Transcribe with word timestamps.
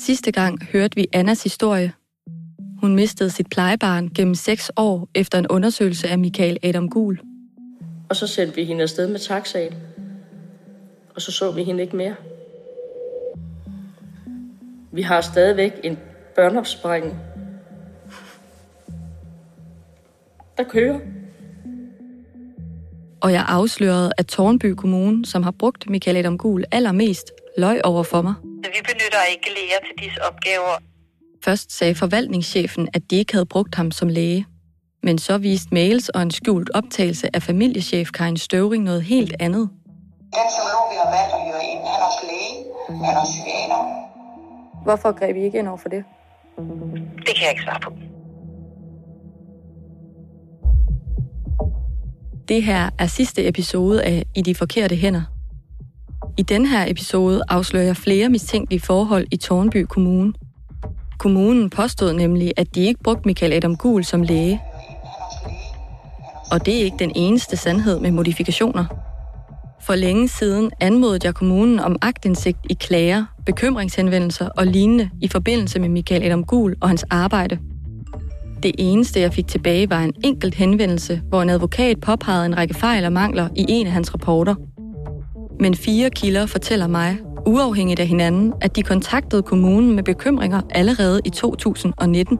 Sidste 0.00 0.32
gang 0.32 0.64
hørte 0.64 0.96
vi 0.96 1.06
Annas 1.12 1.42
historie. 1.42 1.92
Hun 2.80 2.94
mistede 2.94 3.30
sit 3.30 3.46
plejebarn 3.50 4.08
gennem 4.08 4.34
seks 4.34 4.70
år 4.76 5.08
efter 5.14 5.38
en 5.38 5.46
undersøgelse 5.46 6.08
af 6.08 6.18
Michael 6.18 6.58
Adam 6.62 6.88
Gul. 6.88 7.20
Og 8.08 8.16
så 8.16 8.26
sendte 8.26 8.54
vi 8.54 8.64
hende 8.64 8.82
afsted 8.82 9.08
med 9.08 9.18
taxaen. 9.18 9.74
Og 11.14 11.22
så 11.22 11.32
så 11.32 11.50
vi 11.50 11.64
hende 11.64 11.82
ikke 11.82 11.96
mere. 11.96 12.14
Vi 14.92 15.02
har 15.02 15.20
stadigvæk 15.20 15.72
en 15.84 15.98
børneopsprængning. 16.34 17.16
Der 20.56 20.64
kører. 20.64 20.98
Og 23.20 23.32
jeg 23.32 23.44
afslørede, 23.48 24.12
at 24.18 24.26
Tornby 24.26 24.66
Kommune, 24.66 25.26
som 25.26 25.42
har 25.42 25.50
brugt 25.50 25.90
Michael 25.90 26.16
Adam 26.16 26.38
Gul 26.38 26.64
allermest, 26.72 27.32
løg 27.58 27.84
over 27.84 28.02
for 28.02 28.22
mig. 28.22 28.34
Vi 28.44 28.80
benytter 28.90 29.22
ikke 29.32 29.48
læger 29.56 29.80
til 29.86 30.04
disse 30.04 30.20
opgaver. 30.28 30.74
Først 31.44 31.72
sagde 31.78 31.94
forvaltningschefen, 31.94 32.88
at 32.92 33.02
de 33.10 33.16
ikke 33.16 33.32
havde 33.32 33.46
brugt 33.46 33.74
ham 33.74 33.90
som 33.90 34.08
læge. 34.08 34.46
Men 35.02 35.18
så 35.18 35.38
viste 35.38 35.74
mails 35.74 36.08
og 36.08 36.22
en 36.22 36.30
skjult 36.30 36.70
optagelse 36.74 37.36
af 37.36 37.42
familiechef 37.42 38.10
Karin 38.10 38.36
Støvring 38.36 38.84
noget 38.84 39.02
helt 39.02 39.34
andet. 39.40 39.68
Den 40.36 40.46
psykolog, 40.52 40.84
vi 40.92 40.96
har 41.02 41.10
valgt 41.16 41.32
at 41.34 41.40
høre 41.48 41.64
ind, 41.72 41.80
han 41.90 42.00
er 42.00 42.06
også 42.10 42.22
læge, 42.30 42.56
han 43.06 43.16
er 43.16 43.24
psykiater. 43.24 43.80
Hvorfor 44.84 45.18
greb 45.18 45.36
I 45.36 45.40
ikke 45.40 45.58
ind 45.58 45.68
over 45.68 45.78
for 45.78 45.88
det? 45.88 46.04
Det 47.26 47.32
kan 47.36 47.42
jeg 47.42 47.50
ikke 47.50 47.62
svare 47.62 47.80
på. 47.80 47.90
Det 52.48 52.62
her 52.62 52.90
er 52.98 53.06
sidste 53.06 53.48
episode 53.48 54.02
af 54.02 54.24
I 54.34 54.42
de 54.42 54.54
forkerte 54.54 54.96
hænder. 54.96 55.37
I 56.38 56.42
den 56.42 56.66
her 56.66 56.90
episode 56.90 57.42
afslører 57.48 57.84
jeg 57.84 57.96
flere 57.96 58.28
mistænkelige 58.28 58.80
forhold 58.80 59.26
i 59.30 59.36
Tornby 59.36 59.84
Kommune. 59.88 60.32
Kommunen 61.18 61.70
påstod 61.70 62.12
nemlig, 62.12 62.52
at 62.56 62.74
de 62.74 62.80
ikke 62.80 63.02
brugte 63.02 63.22
Michael 63.26 63.52
Adam 63.52 63.76
Gul 63.76 64.04
som 64.04 64.22
læge. 64.22 64.60
Og 66.52 66.66
det 66.66 66.80
er 66.80 66.84
ikke 66.84 66.96
den 66.98 67.12
eneste 67.14 67.56
sandhed 67.56 68.00
med 68.00 68.10
modifikationer. 68.10 68.84
For 69.80 69.94
længe 69.94 70.28
siden 70.28 70.70
anmodede 70.80 71.26
jeg 71.26 71.34
kommunen 71.34 71.80
om 71.80 71.96
agtindsigt 72.02 72.58
i 72.70 72.74
klager, 72.74 73.24
bekymringshenvendelser 73.46 74.48
og 74.56 74.66
lignende 74.66 75.10
i 75.20 75.28
forbindelse 75.28 75.80
med 75.80 75.88
Michael 75.88 76.22
Adam 76.22 76.44
Gul 76.44 76.76
og 76.80 76.88
hans 76.88 77.04
arbejde. 77.10 77.58
Det 78.62 78.74
eneste, 78.78 79.20
jeg 79.20 79.32
fik 79.32 79.46
tilbage, 79.46 79.90
var 79.90 80.00
en 80.00 80.14
enkelt 80.24 80.54
henvendelse, 80.54 81.22
hvor 81.28 81.42
en 81.42 81.50
advokat 81.50 82.00
påpegede 82.00 82.46
en 82.46 82.56
række 82.56 82.74
fejl 82.74 83.04
og 83.04 83.12
mangler 83.12 83.48
i 83.56 83.66
en 83.68 83.86
af 83.86 83.92
hans 83.92 84.14
rapporter. 84.14 84.54
Men 85.60 85.74
fire 85.74 86.10
kilder 86.10 86.46
fortæller 86.46 86.86
mig, 86.86 87.18
uafhængigt 87.46 88.00
af 88.00 88.06
hinanden, 88.06 88.52
at 88.60 88.76
de 88.76 88.82
kontaktede 88.82 89.42
kommunen 89.42 89.94
med 89.94 90.02
bekymringer 90.02 90.60
allerede 90.70 91.20
i 91.24 91.30
2019. 91.30 92.38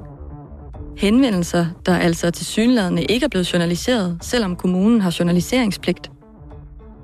Henvendelser, 0.97 1.67
der 1.87 1.97
altså 1.97 2.31
til 2.31 2.47
synlædende 2.47 3.05
ikke 3.05 3.25
er 3.25 3.29
blevet 3.29 3.53
journaliseret, 3.53 4.19
selvom 4.23 4.57
kommunen 4.57 5.01
har 5.01 5.17
journaliseringspligt. 5.19 6.11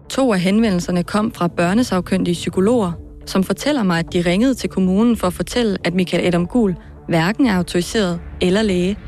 To 0.09 0.33
af 0.33 0.41
henvendelserne 0.41 1.03
kom 1.03 1.33
fra 1.33 1.48
børnesagkyndige 1.48 2.35
psykologer, 2.35 2.92
som 3.27 3.45
fortæller 3.45 3.83
mig, 3.83 3.98
at 3.98 4.12
de 4.12 4.20
ringede 4.20 4.55
til 4.55 4.70
kommunen 4.70 5.17
for 5.17 5.27
at 5.27 5.33
fortælle, 5.33 5.79
at 5.85 5.95
Michael 5.95 6.27
Adam 6.27 6.47
Gul 6.47 6.77
hverken 7.09 7.47
er 7.47 7.57
autoriseret 7.57 8.20
eller 8.41 8.62
læge. 8.62 8.98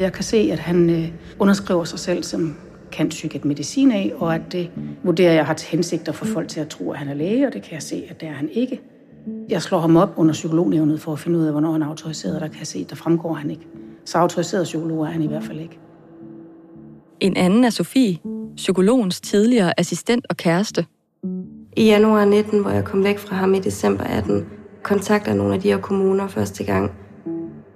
Jeg 0.00 0.12
kan 0.12 0.24
se, 0.24 0.48
at 0.52 0.58
han 0.58 0.90
øh, 0.90 1.08
underskriver 1.38 1.84
sig 1.84 1.98
selv 1.98 2.22
som 2.22 2.56
kan 2.96 3.08
psykiat 3.08 3.44
medicin 3.44 3.92
af, 3.92 4.12
og 4.16 4.34
at 4.34 4.52
det 4.52 4.70
vurderer 5.04 5.32
jeg 5.32 5.46
har 5.46 5.54
til 5.54 5.68
hensigt 5.68 6.08
at 6.08 6.14
få 6.14 6.24
folk 6.24 6.48
til 6.48 6.60
at 6.60 6.68
tro, 6.68 6.90
at 6.90 6.98
han 6.98 7.08
er 7.08 7.14
læge, 7.14 7.46
og 7.46 7.52
det 7.52 7.62
kan 7.62 7.72
jeg 7.72 7.82
se, 7.82 8.04
at 8.08 8.20
det 8.20 8.28
er 8.28 8.32
han 8.32 8.48
ikke. 8.52 8.80
Jeg 9.48 9.62
slår 9.62 9.78
ham 9.78 9.96
op 9.96 10.12
under 10.16 10.32
psykolognævnet 10.32 11.00
for 11.00 11.12
at 11.12 11.18
finde 11.18 11.38
ud 11.38 11.44
af, 11.44 11.52
hvornår 11.52 11.72
han 11.72 11.82
er 11.82 11.86
autoriseret, 11.86 12.34
og 12.34 12.40
der 12.40 12.48
kan 12.48 12.58
jeg 12.58 12.66
se, 12.66 12.78
at 12.78 12.90
der 12.90 12.96
fremgår 12.96 13.32
han 13.32 13.50
ikke. 13.50 13.66
Så 14.04 14.18
autoriseret 14.18 14.64
psykolog 14.64 15.02
er 15.02 15.10
han 15.10 15.22
i 15.22 15.26
hvert 15.26 15.44
fald 15.44 15.60
ikke. 15.60 15.78
En 17.20 17.36
anden 17.36 17.64
er 17.64 17.70
Sofie, 17.70 18.18
psykologens 18.56 19.20
tidligere 19.20 19.80
assistent 19.80 20.26
og 20.30 20.36
kæreste. 20.36 20.86
I 21.76 21.84
januar 21.84 22.24
19, 22.24 22.60
hvor 22.60 22.70
jeg 22.70 22.84
kom 22.84 23.04
væk 23.04 23.18
fra 23.18 23.36
ham 23.36 23.54
i 23.54 23.58
december 23.58 24.04
18, 24.04 24.46
kontakter 24.82 25.34
nogle 25.34 25.54
af 25.54 25.60
de 25.60 25.68
her 25.68 25.78
kommuner 25.78 26.28
første 26.28 26.64
gang. 26.64 26.92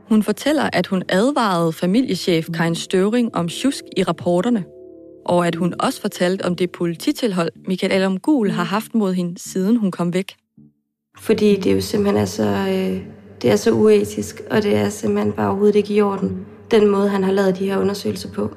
Hun 0.08 0.22
fortæller, 0.22 0.70
at 0.72 0.86
hun 0.86 1.02
advarede 1.08 1.72
familiechef 1.72 2.48
Karin 2.54 2.74
Støvring 2.74 3.34
om 3.34 3.48
tjusk 3.48 3.84
i 3.96 4.02
rapporterne, 4.02 4.64
og 5.30 5.46
at 5.46 5.54
hun 5.54 5.74
også 5.80 6.00
fortalte 6.00 6.42
om 6.42 6.56
det 6.56 6.72
polititilhold, 6.72 7.52
Michael 7.66 7.92
Adam 7.92 8.18
Gul 8.18 8.50
har 8.50 8.64
haft 8.64 8.94
mod 8.94 9.12
hende, 9.14 9.38
siden 9.38 9.76
hun 9.76 9.90
kom 9.90 10.14
væk. 10.14 10.36
Fordi 11.18 11.56
det 11.56 11.74
jo 11.74 11.80
simpelthen 11.80 12.22
er 12.22 12.24
så, 12.26 12.44
øh, 12.44 13.02
det 13.42 13.50
er 13.50 13.56
så 13.56 13.70
uetisk, 13.72 14.40
og 14.50 14.62
det 14.62 14.74
er 14.76 14.88
simpelthen 14.88 15.32
bare 15.32 15.46
overhovedet 15.46 15.76
ikke 15.76 15.94
i 15.94 16.00
orden, 16.00 16.46
den 16.70 16.88
måde, 16.88 17.08
han 17.08 17.22
har 17.22 17.32
lavet 17.32 17.58
de 17.58 17.66
her 17.66 17.78
undersøgelser 17.78 18.32
på. 18.32 18.54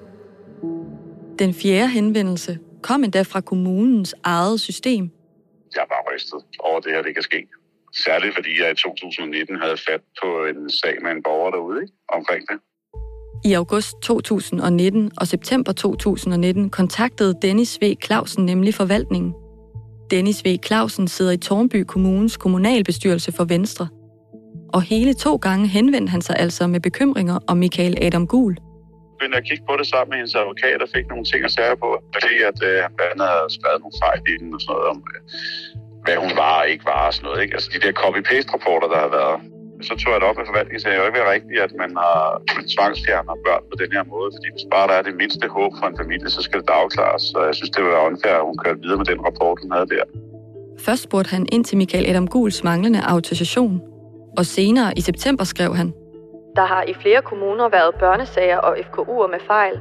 Den 1.39 1.53
fjerde 1.53 1.89
henvendelse 1.89 2.59
kom 2.81 3.03
endda 3.03 3.22
fra 3.22 3.41
kommunens 3.41 4.16
eget 4.23 4.59
system. 4.59 5.12
Jeg 5.75 5.81
er 5.81 5.85
bare 5.85 6.16
rystet 6.16 6.39
over 6.59 6.79
det 6.79 6.91
her, 6.91 7.01
det 7.01 7.13
kan 7.13 7.23
ske. 7.23 7.47
Særligt 8.06 8.35
fordi 8.35 8.62
jeg 8.62 8.72
i 8.72 8.75
2019 8.75 9.56
havde 9.62 9.78
fat 9.88 10.01
på 10.23 10.45
en 10.45 10.69
sag 10.69 10.95
med 11.03 11.12
en 11.12 11.23
borger 11.23 11.51
derude 11.51 11.81
ikke? 11.81 11.94
omkring 12.07 12.44
det. 12.50 12.59
I 13.46 13.54
august 13.54 14.02
2019 14.02 15.12
og 15.18 15.28
september 15.28 15.72
2019 15.72 16.70
kontaktede 16.70 17.34
Dennis 17.42 17.78
V. 17.81 17.96
Clausen 18.06 18.46
nemlig 18.46 18.74
forvaltningen. 18.74 19.34
Dennis 20.12 20.46
V. 20.46 20.58
Clausen 20.66 21.08
sidder 21.08 21.31
i 21.31 21.38
Tornby 21.38 21.84
Kommunes 21.84 22.38
kommunalbestyrelse 22.38 23.31
for 23.31 23.44
Venstre. 23.44 23.88
Og 24.74 24.81
hele 24.81 25.14
to 25.14 25.36
gange 25.36 25.68
henvendte 25.68 26.12
han 26.12 26.22
sig 26.22 26.36
altså 26.40 26.68
med 26.68 26.80
bekymringer 26.80 27.40
om 27.48 27.58
Michael 27.58 27.98
Adam 28.02 28.28
Gul. 28.28 28.54
Jeg 28.54 29.18
begyndte 29.20 29.38
at 29.38 29.44
kigge 29.50 29.64
på 29.70 29.75
det 29.80 29.88
sammen 29.88 30.10
med 30.10 30.18
hendes 30.18 30.36
advokat 30.36 30.81
og 30.81 30.90
fik 30.96 31.06
nogle 31.08 31.25
ting 31.31 31.42
at 31.46 31.52
sære 31.52 31.78
på. 31.84 31.90
Fordi 32.16 32.34
at 32.50 32.60
øh, 32.70 32.78
han 32.84 32.92
blandt 32.98 33.12
andet 33.14 33.28
havde 33.36 33.50
skrevet 33.58 33.80
nogle 33.84 33.98
fejl 34.04 34.20
i 34.34 34.36
den 34.42 34.54
og 34.56 34.62
sådan 34.62 34.74
noget 34.74 34.88
om, 34.94 35.00
øh, 35.12 35.20
hvad 36.04 36.18
hun 36.24 36.34
var 36.44 36.56
og 36.62 36.68
ikke 36.74 36.86
var 36.94 37.04
og 37.08 37.14
sådan 37.14 37.25
noget. 37.28 37.40
Ikke? 37.44 37.54
Altså 37.58 37.70
de 37.74 37.80
der 37.86 37.94
copy-paste-rapporter, 38.02 38.88
der 38.94 39.00
har 39.06 39.12
været. 39.20 39.38
Så 39.88 39.94
tog 39.99 40.09
jeg 40.13 40.19
det 40.21 40.27
op 40.29 40.38
med 40.39 40.45
forvaltningen, 40.51 40.81
så 40.81 40.88
er 40.89 40.95
jo 41.01 41.05
ikke 41.09 41.19
være 41.19 41.33
rigtigt, 41.35 41.59
at 41.67 41.73
man 41.83 41.91
har 42.03 42.17
tvangsfjerner 42.73 43.35
børn 43.45 43.63
på 43.71 43.75
den 43.81 43.89
her 43.95 44.03
måde. 44.13 44.29
Fordi 44.35 44.47
hvis 44.55 44.67
bare 44.73 44.88
der 44.89 44.95
er 44.99 45.05
det 45.09 45.16
mindste 45.21 45.45
håb 45.57 45.71
for 45.79 45.85
en 45.91 45.97
familie, 46.01 46.29
så 46.35 46.41
skal 46.45 46.57
det 46.59 46.67
da 46.67 46.73
afklares. 46.83 47.23
Så 47.31 47.38
jeg 47.49 47.55
synes, 47.59 47.71
det 47.75 47.81
var 47.83 48.07
unfair, 48.09 48.35
at 48.41 48.45
hun 48.49 48.57
kørte 48.63 48.79
videre 48.83 48.99
med 49.01 49.07
den 49.11 49.19
rapport, 49.27 49.57
hun 49.63 49.71
havde 49.75 49.88
der. 49.95 50.03
Først 50.85 51.01
spurgte 51.07 51.29
han 51.35 51.44
ind 51.55 51.63
til 51.66 51.77
Michael 51.81 52.05
Adam 52.09 52.27
Guls 52.27 52.63
manglende 52.63 53.01
autorisation. 53.13 53.81
Og 54.38 54.45
senere 54.45 54.89
i 54.99 55.01
september 55.01 55.44
skrev 55.44 55.71
han, 55.75 55.88
Der 56.55 56.65
har 56.73 56.83
i 56.91 56.94
flere 57.03 57.21
kommuner 57.21 57.69
været 57.69 57.91
børnesager 58.00 58.57
og 58.57 58.73
FKU'er 58.77 59.27
med 59.35 59.41
fejl. 59.47 59.75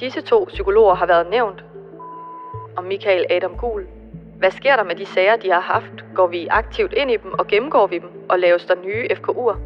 Disse 0.00 0.20
to 0.20 0.44
psykologer 0.48 0.94
har 0.94 1.06
været 1.06 1.26
nævnt. 1.30 1.64
Og 2.76 2.84
Michael 2.84 3.24
Adam 3.30 3.54
Gul 3.62 3.82
hvad 4.42 4.50
sker 4.60 4.76
der 4.76 4.84
med 4.90 4.96
de 5.02 5.06
sager, 5.06 5.36
de 5.36 5.48
har 5.56 5.64
haft? 5.74 5.96
Går 6.14 6.26
vi 6.26 6.40
aktivt 6.50 6.92
ind 7.00 7.10
i 7.10 7.16
dem 7.22 7.30
og 7.40 7.46
gennemgår 7.46 7.86
vi 7.86 7.98
dem, 7.98 8.10
og 8.30 8.38
laves 8.38 8.64
der 8.64 8.76
nye 8.86 9.04
FKU'er? 9.18 9.56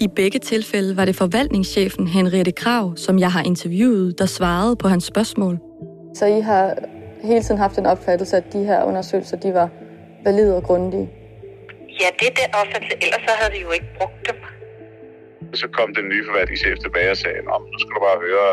I 0.00 0.08
begge 0.08 0.38
tilfælde 0.38 0.96
var 0.96 1.04
det 1.04 1.16
forvaltningschefen 1.16 2.06
Henriette 2.06 2.52
Krav, 2.52 2.96
som 2.96 3.18
jeg 3.18 3.32
har 3.32 3.42
interviewet, 3.42 4.18
der 4.18 4.26
svarede 4.26 4.76
på 4.76 4.88
hans 4.88 5.04
spørgsmål. 5.04 5.58
Så 6.14 6.26
I 6.26 6.40
har 6.40 6.74
hele 7.22 7.42
tiden 7.42 7.60
haft 7.60 7.78
en 7.78 7.86
opfattelse, 7.86 8.36
at 8.36 8.52
de 8.52 8.64
her 8.64 8.84
undersøgelser, 8.84 9.36
de 9.36 9.54
var 9.54 9.68
valide 10.24 10.56
og 10.56 10.62
grundige? 10.62 11.10
Ja, 12.00 12.08
det 12.18 12.26
er 12.30 12.34
den 12.42 12.50
opfattelse. 12.60 12.96
Ellers 13.04 13.22
så 13.28 13.32
havde 13.40 13.52
vi 13.56 13.60
jo 13.66 13.70
ikke 13.70 13.88
brugt 13.98 14.20
dem. 14.28 14.36
Så 15.54 15.66
kom 15.76 15.94
den 15.94 16.06
nye 16.12 16.24
forvaltningschef 16.28 16.78
tilbage 16.78 17.10
og 17.10 17.16
sagde, 17.16 17.40
om 17.54 17.62
nu 17.72 17.78
skal 17.78 17.92
du 17.96 18.00
bare 18.08 18.18
høre, 18.26 18.50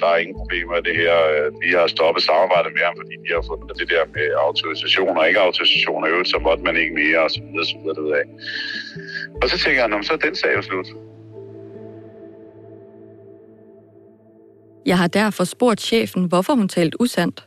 der 0.00 0.08
er 0.14 0.18
ingen 0.22 0.36
problemer 0.42 0.74
i 0.80 0.82
det 0.88 0.96
her. 1.02 1.16
Øh, 1.32 1.46
vi 1.62 1.68
har 1.76 1.86
stoppet 1.96 2.22
samarbejdet 2.30 2.70
med 2.76 2.82
ham, 2.88 2.94
fordi 3.00 3.14
de 3.24 3.30
har 3.36 3.42
fundet 3.50 3.74
det 3.80 3.88
der 3.94 4.04
med 4.16 4.26
autorisation 4.46 5.14
og 5.18 5.24
ikke 5.28 5.40
autorisation, 5.48 6.00
og 6.04 6.08
øvrigt, 6.12 6.30
så 6.34 6.38
måtte 6.46 6.62
man 6.68 6.76
ikke 6.82 6.94
mere, 7.02 7.18
og 7.26 7.30
så 7.30 7.40
videre, 7.46 7.66
så 7.72 7.78
videre, 7.84 8.18
af. 8.20 8.26
Og 9.42 9.46
så 9.50 9.56
tænker 9.64 9.80
jeg, 9.82 10.04
så 10.08 10.12
er 10.12 10.22
den 10.26 10.34
sag 10.42 10.52
jo 10.56 10.62
slut. 10.62 10.88
Jeg 14.86 14.98
har 14.98 15.08
derfor 15.08 15.44
spurgt 15.44 15.80
chefen, 15.80 16.24
hvorfor 16.24 16.54
hun 16.54 16.68
talte 16.68 17.00
usandt. 17.00 17.46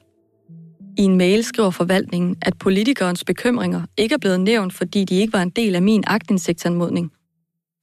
I 0.98 1.02
en 1.02 1.18
mail 1.18 1.44
skriver 1.44 1.70
forvaltningen, 1.70 2.36
at 2.42 2.54
politikernes 2.60 3.24
bekymringer 3.24 3.82
ikke 3.98 4.14
er 4.14 4.20
blevet 4.20 4.40
nævnt, 4.40 4.74
fordi 4.74 5.06
de 5.06 5.20
ikke 5.20 5.34
var 5.34 5.42
en 5.42 5.50
del 5.50 5.76
af 5.76 5.82
min 5.82 6.04
agtindsigtsanmodning. 6.08 7.12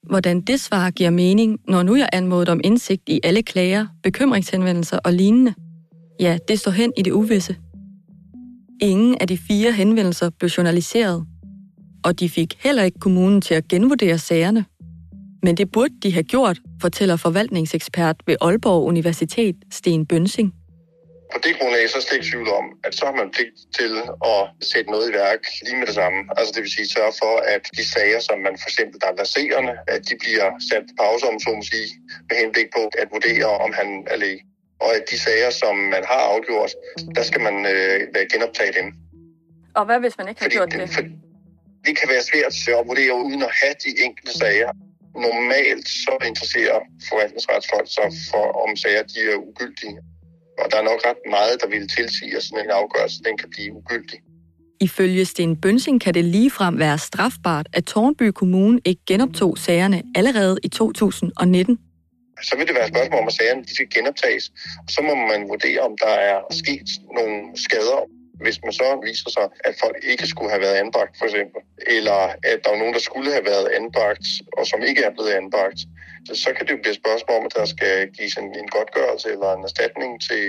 Hvordan 0.08 0.40
det 0.40 0.60
svar 0.60 0.90
giver 0.90 1.10
mening, 1.10 1.58
når 1.68 1.82
nu 1.82 1.96
jeg 1.96 2.08
anmodet 2.12 2.48
om 2.48 2.60
indsigt 2.64 3.02
i 3.08 3.20
alle 3.24 3.42
klager, 3.42 3.86
bekymringshenvendelser 4.02 4.98
og 4.98 5.12
lignende, 5.12 5.54
ja, 6.20 6.38
det 6.48 6.60
står 6.60 6.70
hen 6.70 6.92
i 6.96 7.02
det 7.02 7.12
uvisse. 7.12 7.56
Ingen 8.80 9.16
af 9.20 9.28
de 9.28 9.38
fire 9.38 9.72
henvendelser 9.72 10.30
blev 10.30 10.48
journaliseret, 10.48 11.26
og 12.04 12.20
de 12.20 12.28
fik 12.28 12.54
heller 12.60 12.82
ikke 12.82 12.98
kommunen 12.98 13.40
til 13.40 13.54
at 13.54 13.68
genvurdere 13.68 14.18
sagerne. 14.18 14.64
Men 15.42 15.56
det 15.56 15.70
burde 15.72 15.94
de 16.02 16.12
have 16.12 16.22
gjort, 16.22 16.60
fortæller 16.80 17.16
forvaltningsekspert 17.16 18.16
ved 18.26 18.36
Aalborg 18.40 18.84
Universitet, 18.84 19.56
Sten 19.70 20.06
Bønsing 20.06 20.52
på 21.34 21.38
det 21.44 21.52
grundlag, 21.58 21.82
så 21.90 21.96
er 21.98 22.02
slet 22.04 22.18
ikke 22.18 22.30
tvivl 22.32 22.48
om, 22.60 22.66
at 22.86 22.92
så 22.98 23.02
har 23.08 23.16
man 23.20 23.28
pligt 23.36 23.58
til 23.78 23.92
at 24.32 24.40
sætte 24.70 24.88
noget 24.94 25.06
i 25.10 25.12
værk 25.22 25.42
lige 25.66 25.78
med 25.80 25.86
det 25.90 25.96
samme. 26.02 26.20
Altså 26.38 26.50
det 26.54 26.60
vil 26.64 26.72
sige 26.76 26.88
sørge 26.96 27.14
for, 27.22 27.34
at 27.54 27.62
de 27.78 27.84
sager, 27.94 28.20
som 28.28 28.38
man 28.46 28.54
for 28.62 28.68
eksempel 28.70 28.96
der 29.02 29.08
er 29.12 29.18
verserende, 29.24 29.74
at 29.94 30.00
de 30.08 30.14
bliver 30.24 30.46
sat 30.70 30.84
på 30.88 30.94
pause, 31.04 31.24
om 31.30 31.36
så 31.44 31.50
må 31.58 31.62
sige, 31.74 31.88
med 32.28 32.36
henblik 32.42 32.68
på 32.76 32.82
at 33.02 33.08
vurdere, 33.14 33.50
om 33.64 33.70
han 33.80 33.88
er 34.12 34.16
læge. 34.22 34.40
Og 34.84 34.90
at 34.96 35.04
de 35.10 35.18
sager, 35.26 35.50
som 35.62 35.74
man 35.94 36.04
har 36.12 36.22
afgjort, 36.32 36.72
der 37.16 37.22
skal 37.28 37.40
man 37.48 37.56
øh, 37.74 37.98
genoptage 38.32 38.72
dem. 38.78 38.86
Og 39.78 39.84
hvad 39.86 39.98
hvis 40.00 40.18
man 40.18 40.26
ikke 40.28 40.40
har 40.40 40.46
Fordi 40.46 40.56
gjort 40.56 40.72
det, 40.72 40.80
det? 40.80 40.90
for, 40.94 41.02
det 41.86 41.92
kan 41.98 42.08
være 42.14 42.22
svært 42.30 42.78
at 42.80 42.86
vurdere 42.90 43.14
uden 43.26 43.42
at 43.48 43.52
have 43.62 43.76
de 43.84 43.90
enkelte 44.06 44.32
sager. 44.42 44.70
Normalt 45.26 45.88
så 46.04 46.14
interesserer 46.30 46.78
forvaltningsretsfolk 47.08 47.88
sig 47.98 48.08
for, 48.30 48.44
om 48.64 48.70
sager 48.76 49.02
de 49.12 49.18
er 49.32 49.36
ugyldige. 49.48 49.98
Og 50.58 50.66
der 50.70 50.76
er 50.78 50.82
nok 50.82 51.00
ret 51.08 51.22
meget, 51.30 51.60
der 51.62 51.68
vil 51.68 51.88
tilsige, 51.88 52.36
at 52.36 52.42
sådan 52.42 52.64
en 52.64 52.70
afgørelse 52.70 53.18
den 53.26 53.38
kan 53.38 53.50
blive 53.50 53.72
ugyldig. 53.72 54.20
Ifølge 54.80 55.24
Sten 55.24 55.60
Bønsing 55.60 56.00
kan 56.00 56.14
det 56.14 56.24
ligefrem 56.24 56.78
være 56.78 56.98
strafbart, 56.98 57.66
at 57.72 57.84
Tornby 57.84 58.22
Kommune 58.22 58.80
ikke 58.84 59.02
genoptog 59.06 59.58
sagerne 59.58 60.02
allerede 60.14 60.56
i 60.62 60.68
2019. 60.68 61.78
Så 62.42 62.56
vil 62.56 62.66
det 62.66 62.74
være 62.74 62.86
et 62.88 62.94
spørgsmål 62.94 63.20
om, 63.20 63.26
at 63.26 63.32
sagerne 63.32 63.62
de 63.62 63.74
skal 63.74 63.88
genoptages. 63.94 64.44
Og 64.78 64.90
så 64.94 65.00
må 65.02 65.14
man 65.14 65.48
vurdere, 65.48 65.80
om 65.80 65.92
der 66.04 66.14
er 66.30 66.38
sket 66.50 66.88
nogle 67.18 67.36
skader. 67.56 68.00
Hvis 68.40 68.58
man 68.64 68.72
så 68.72 69.00
viser 69.08 69.30
sig, 69.30 69.46
at 69.64 69.74
folk 69.82 69.96
ikke 70.02 70.26
skulle 70.26 70.50
have 70.50 70.62
været 70.66 70.76
anbragt, 70.84 71.18
for 71.18 71.24
eksempel, 71.24 71.60
eller 71.86 72.18
at 72.50 72.58
der 72.64 72.70
er 72.70 72.78
nogen, 72.78 72.94
der 72.94 73.00
skulle 73.00 73.32
have 73.32 73.44
været 73.44 73.68
anbragt, 73.78 74.26
og 74.58 74.66
som 74.66 74.82
ikke 74.82 75.02
er 75.04 75.10
blevet 75.10 75.32
anbragt, 75.40 75.80
så, 76.32 76.52
kan 76.56 76.66
det 76.66 76.72
jo 76.72 76.82
blive 76.82 76.94
et 76.96 77.02
spørgsmål 77.02 77.38
om, 77.38 77.46
at 77.46 77.54
der 77.56 77.64
skal 77.64 77.94
gives 78.18 78.34
en, 78.36 78.48
en 78.62 78.68
godtgørelse 78.68 79.28
eller 79.34 79.50
en 79.52 79.64
erstatning 79.68 80.10
til, 80.28 80.46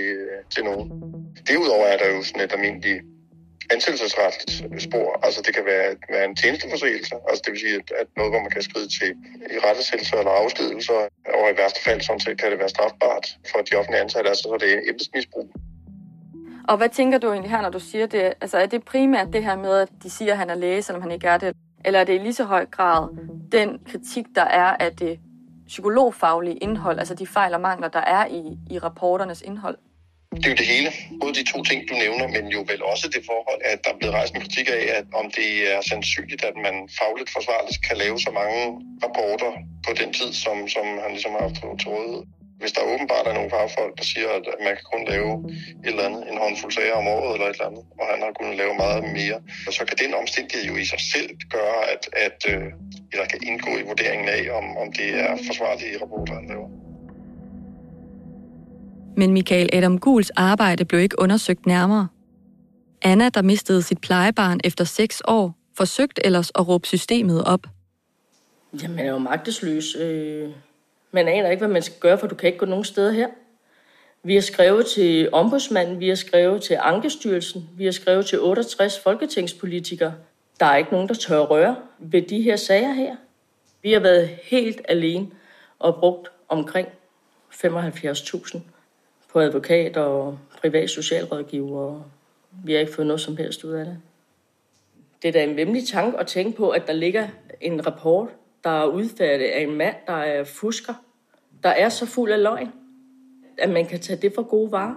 til 0.54 0.64
nogen. 0.64 0.86
Derudover 1.48 1.86
er 1.86 1.96
der 1.98 2.08
jo 2.14 2.22
sådan 2.22 2.44
et 2.44 2.52
almindeligt 2.52 3.02
ansættelsesretligt 3.74 4.82
spor. 4.86 5.08
Altså 5.26 5.42
det 5.46 5.54
kan 5.54 5.64
være, 5.72 5.96
være 6.14 6.24
en 6.24 6.36
tjenesteforseelse, 6.36 7.14
altså 7.28 7.42
det 7.44 7.52
vil 7.52 7.60
sige, 7.60 7.74
at, 7.74 7.88
at 8.00 8.08
noget, 8.16 8.32
hvor 8.32 8.42
man 8.46 8.50
kan 8.50 8.62
skride 8.62 8.88
til 8.98 9.10
i 9.54 9.58
rettesættelser 9.66 10.16
eller 10.16 10.30
afskedelser, 10.30 10.98
og 11.38 11.44
i 11.52 11.58
værste 11.60 11.80
fald 11.86 12.00
sådan 12.00 12.20
set 12.20 12.40
kan 12.40 12.50
det 12.50 12.58
være 12.58 12.68
strafbart 12.68 13.26
for 13.50 13.58
de 13.58 13.76
offentlige 13.78 14.02
ansatte, 14.02 14.28
altså 14.30 14.42
så 14.42 14.56
det 14.60 14.72
er 14.74 14.80
embedsmisbrug. 14.90 15.48
Og 16.68 16.76
hvad 16.76 16.88
tænker 16.88 17.18
du 17.18 17.26
egentlig 17.30 17.50
her, 17.50 17.62
når 17.62 17.70
du 17.70 17.80
siger 17.80 18.06
det? 18.06 18.34
Altså 18.40 18.58
er 18.58 18.66
det 18.66 18.84
primært 18.84 19.28
det 19.32 19.44
her 19.44 19.56
med, 19.56 19.74
at 19.76 19.88
de 20.02 20.10
siger, 20.10 20.32
at 20.32 20.38
han 20.38 20.50
er 20.50 20.54
læge, 20.54 20.82
selvom 20.82 21.02
han 21.02 21.10
ikke 21.10 21.26
er 21.26 21.38
det? 21.38 21.56
Eller 21.84 22.00
er 22.00 22.04
det 22.04 22.14
i 22.14 22.18
lige 22.18 22.34
så 22.34 22.44
høj 22.44 22.66
grad 22.66 23.08
den 23.52 23.78
kritik, 23.90 24.24
der 24.34 24.46
er 24.62 24.76
af 24.84 24.96
det 24.96 25.18
psykologfaglige 25.66 26.56
indhold, 26.56 26.98
altså 26.98 27.14
de 27.14 27.26
fejl 27.26 27.54
og 27.54 27.60
mangler, 27.60 27.88
der 27.88 28.00
er 28.00 28.26
i, 28.26 28.42
i 28.70 28.78
rapporternes 28.78 29.42
indhold? 29.42 29.78
Det 30.36 30.46
er 30.46 30.50
jo 30.50 30.60
det 30.62 30.66
hele. 30.74 30.90
Både 31.20 31.34
de 31.38 31.44
to 31.52 31.58
ting, 31.62 31.80
du 31.90 31.94
nævner, 32.04 32.26
men 32.36 32.44
jo 32.56 32.60
vel 32.70 32.82
også 32.92 33.06
det 33.14 33.22
forhold, 33.30 33.60
at 33.72 33.78
der 33.84 33.90
er 33.92 33.98
blevet 33.98 34.14
rejst 34.14 34.34
en 34.34 34.40
kritik 34.40 34.68
af, 34.78 34.82
at 34.98 35.04
om 35.20 35.26
det 35.38 35.50
er 35.72 35.80
sandsynligt, 35.90 36.42
at 36.44 36.56
man 36.66 36.76
fagligt 37.00 37.30
forsvarligt 37.36 37.78
kan 37.86 37.96
lave 37.96 38.18
så 38.26 38.30
mange 38.40 38.60
rapporter 39.04 39.52
på 39.86 39.90
den 40.00 40.10
tid, 40.18 40.30
som, 40.44 40.56
som 40.74 40.86
han 41.02 41.10
ligesom 41.16 41.32
har 41.36 41.42
haft 41.46 41.58
til 41.80 41.88
rådighed. 41.94 42.22
Hvis 42.60 42.72
der 42.72 42.82
åbenbart 42.92 43.26
er 43.26 43.34
nogle 43.38 43.50
fagfolk, 43.50 43.92
der 43.98 44.04
siger, 44.12 44.28
at 44.38 44.44
man 44.66 44.72
kan 44.78 44.86
kun 44.92 45.02
lave 45.12 45.32
et 45.84 45.90
eller 45.90 46.04
andet, 46.08 46.22
en 46.30 46.38
håndfuld 46.44 46.72
sager 46.72 46.96
om 47.02 47.06
året 47.06 47.32
eller 47.34 47.46
et 47.48 47.56
eller 47.56 47.68
andet, 47.70 47.84
og 48.00 48.04
han 48.12 48.18
har 48.24 48.32
kunnet 48.38 48.56
lave 48.62 48.74
meget 48.84 49.02
mere, 49.18 49.38
så 49.78 49.82
kan 49.88 49.96
den 50.02 50.14
omstændighed 50.22 50.64
jo 50.70 50.76
i 50.82 50.84
sig 50.92 51.02
selv 51.14 51.30
gøre, 51.56 51.78
at, 51.94 52.02
at 52.26 52.38
øh, 52.52 52.64
eller 53.12 53.26
kan 53.32 53.40
indgå 53.48 53.70
i 53.80 53.84
vurderingen 53.90 54.28
af, 54.28 54.42
om, 54.58 54.66
om 54.82 54.88
det 54.98 55.08
er 55.24 55.32
forsvarlige 55.48 55.94
rapporter, 56.02 56.34
han 56.34 56.46
laver. 56.52 56.68
Men 59.16 59.32
Michael 59.32 59.68
Adam 59.72 59.98
Guls 59.98 60.30
arbejde 60.30 60.84
blev 60.84 61.00
ikke 61.00 61.18
undersøgt 61.18 61.66
nærmere. 61.66 62.08
Anna, 63.02 63.28
der 63.28 63.42
mistede 63.42 63.82
sit 63.82 64.00
plejebarn 64.00 64.60
efter 64.64 64.84
seks 64.84 65.22
år, 65.28 65.54
forsøgte 65.76 66.26
ellers 66.26 66.52
at 66.54 66.68
råbe 66.68 66.86
systemet 66.86 67.44
op. 67.44 67.66
Jamen, 68.82 68.96
man 68.96 69.06
er 69.06 69.10
jo 69.10 69.18
magtesløs. 69.18 69.96
Øh, 70.00 70.50
man 71.16 71.28
aner 71.28 71.50
ikke, 71.50 71.60
hvad 71.60 71.72
man 71.72 71.82
skal 71.82 72.00
gøre, 72.00 72.18
for 72.18 72.26
du 72.26 72.34
kan 72.34 72.46
ikke 72.46 72.58
gå 72.58 72.66
nogen 72.66 72.84
steder 72.84 73.12
her. 73.12 73.28
Vi 74.22 74.34
har 74.34 74.40
skrevet 74.40 74.86
til 74.86 75.28
ombudsmanden, 75.32 76.00
vi 76.00 76.08
har 76.08 76.14
skrevet 76.14 76.62
til 76.62 76.78
Ankestyrelsen, 76.80 77.70
vi 77.76 77.84
har 77.84 77.92
skrevet 77.92 78.26
til 78.26 78.40
68 78.40 78.98
folketingspolitikere. 78.98 80.14
Der 80.60 80.66
er 80.66 80.76
ikke 80.76 80.92
nogen, 80.92 81.08
der 81.08 81.14
tør 81.14 81.38
røre 81.38 81.76
ved 81.98 82.22
de 82.22 82.42
her 82.42 82.56
sager 82.56 82.92
her. 82.92 83.16
Vi 83.82 83.92
har 83.92 84.00
været 84.00 84.28
helt 84.28 84.80
alene 84.88 85.26
og 85.78 85.94
brugt 85.94 86.28
omkring 86.48 86.88
75.000 87.54 88.58
på 89.32 89.40
advokat 89.40 89.96
og 89.96 90.38
privat 90.60 90.90
socialrådgiver. 90.90 92.00
Vi 92.64 92.72
har 92.72 92.80
ikke 92.80 92.94
fået 92.94 93.06
noget 93.06 93.20
som 93.20 93.36
helst 93.36 93.64
ud 93.64 93.72
af 93.72 93.84
det. 93.84 93.98
Det 95.22 95.28
er 95.28 95.32
da 95.32 95.44
en 95.44 95.56
vemmelig 95.56 95.88
tanke 95.88 96.18
at 96.18 96.26
tænke 96.26 96.56
på, 96.56 96.70
at 96.70 96.86
der 96.86 96.92
ligger 96.92 97.28
en 97.60 97.86
rapport, 97.86 98.28
der 98.64 98.70
er 98.70 98.86
udfærdet 98.86 99.44
af 99.44 99.60
en 99.60 99.74
mand, 99.74 99.96
der 100.06 100.12
er 100.12 100.44
fusker, 100.44 100.94
der 101.66 101.72
er 101.72 101.88
så 101.88 102.06
fuld 102.06 102.32
af 102.32 102.42
løgn, 102.42 102.68
at 103.58 103.70
man 103.70 103.86
kan 103.86 104.00
tage 104.00 104.18
det 104.22 104.32
for 104.34 104.42
gode 104.42 104.72
varer. 104.72 104.94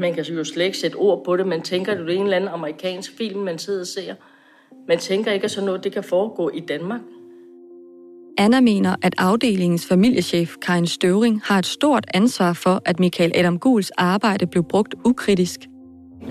Man 0.00 0.14
kan 0.14 0.24
jo 0.24 0.44
slet 0.44 0.64
ikke 0.64 0.78
sætte 0.78 0.96
ord 0.96 1.24
på 1.24 1.36
det. 1.36 1.46
Man 1.46 1.62
tænker, 1.62 1.92
at 1.92 1.98
det 1.98 2.08
er 2.08 2.18
en 2.18 2.22
eller 2.22 2.36
anden 2.36 2.50
amerikansk 2.50 3.16
film, 3.16 3.40
man 3.40 3.58
sidder 3.58 3.80
og 3.80 3.86
ser. 3.86 4.14
Man 4.88 4.98
tænker 4.98 5.32
ikke, 5.32 5.44
at 5.44 5.50
sådan 5.50 5.66
noget 5.66 5.84
det 5.84 5.92
kan 5.92 6.04
foregå 6.04 6.50
i 6.54 6.60
Danmark. 6.60 7.00
Anna 8.38 8.60
mener, 8.60 8.96
at 9.02 9.14
afdelingens 9.18 9.86
familiechef 9.86 10.56
Karin 10.62 10.86
Støvring 10.86 11.40
har 11.44 11.58
et 11.58 11.66
stort 11.66 12.06
ansvar 12.14 12.52
for, 12.52 12.82
at 12.84 13.00
Michael 13.00 13.32
Adam 13.34 13.58
Guls 13.58 13.90
arbejde 13.90 14.46
blev 14.46 14.64
brugt 14.64 14.94
ukritisk. 15.04 15.60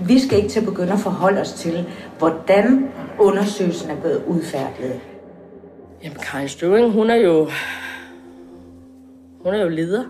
Vi 0.06 0.18
skal 0.18 0.38
ikke 0.38 0.48
til 0.48 0.60
at 0.60 0.66
begynde 0.66 0.92
at 0.92 0.98
forholde 0.98 1.40
os 1.40 1.52
til, 1.52 1.84
hvordan 2.18 2.88
undersøgelsen 3.18 3.90
er 3.90 4.00
blevet 4.00 4.24
udfærdiget. 4.26 5.00
Jamen, 6.04 6.18
Karin 6.18 6.48
Støvring, 6.48 6.92
hun 6.92 7.10
er 7.10 7.16
jo... 7.16 7.48
Hun 9.40 9.54
er 9.54 9.62
jo 9.62 9.68
leder. 9.68 10.04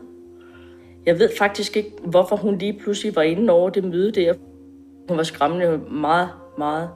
Jeg 1.06 1.18
ved 1.18 1.30
faktisk 1.38 1.76
ikke, 1.76 1.92
hvorfor 2.04 2.36
hun 2.36 2.58
lige 2.58 2.78
pludselig 2.82 3.16
var 3.16 3.22
inde 3.22 3.52
over 3.52 3.70
det 3.70 3.84
møde 3.84 4.12
der. 4.12 4.34
Hun 5.08 5.16
var 5.16 5.22
skræmmende 5.22 5.80
meget, 5.90 6.28
meget 6.58 6.90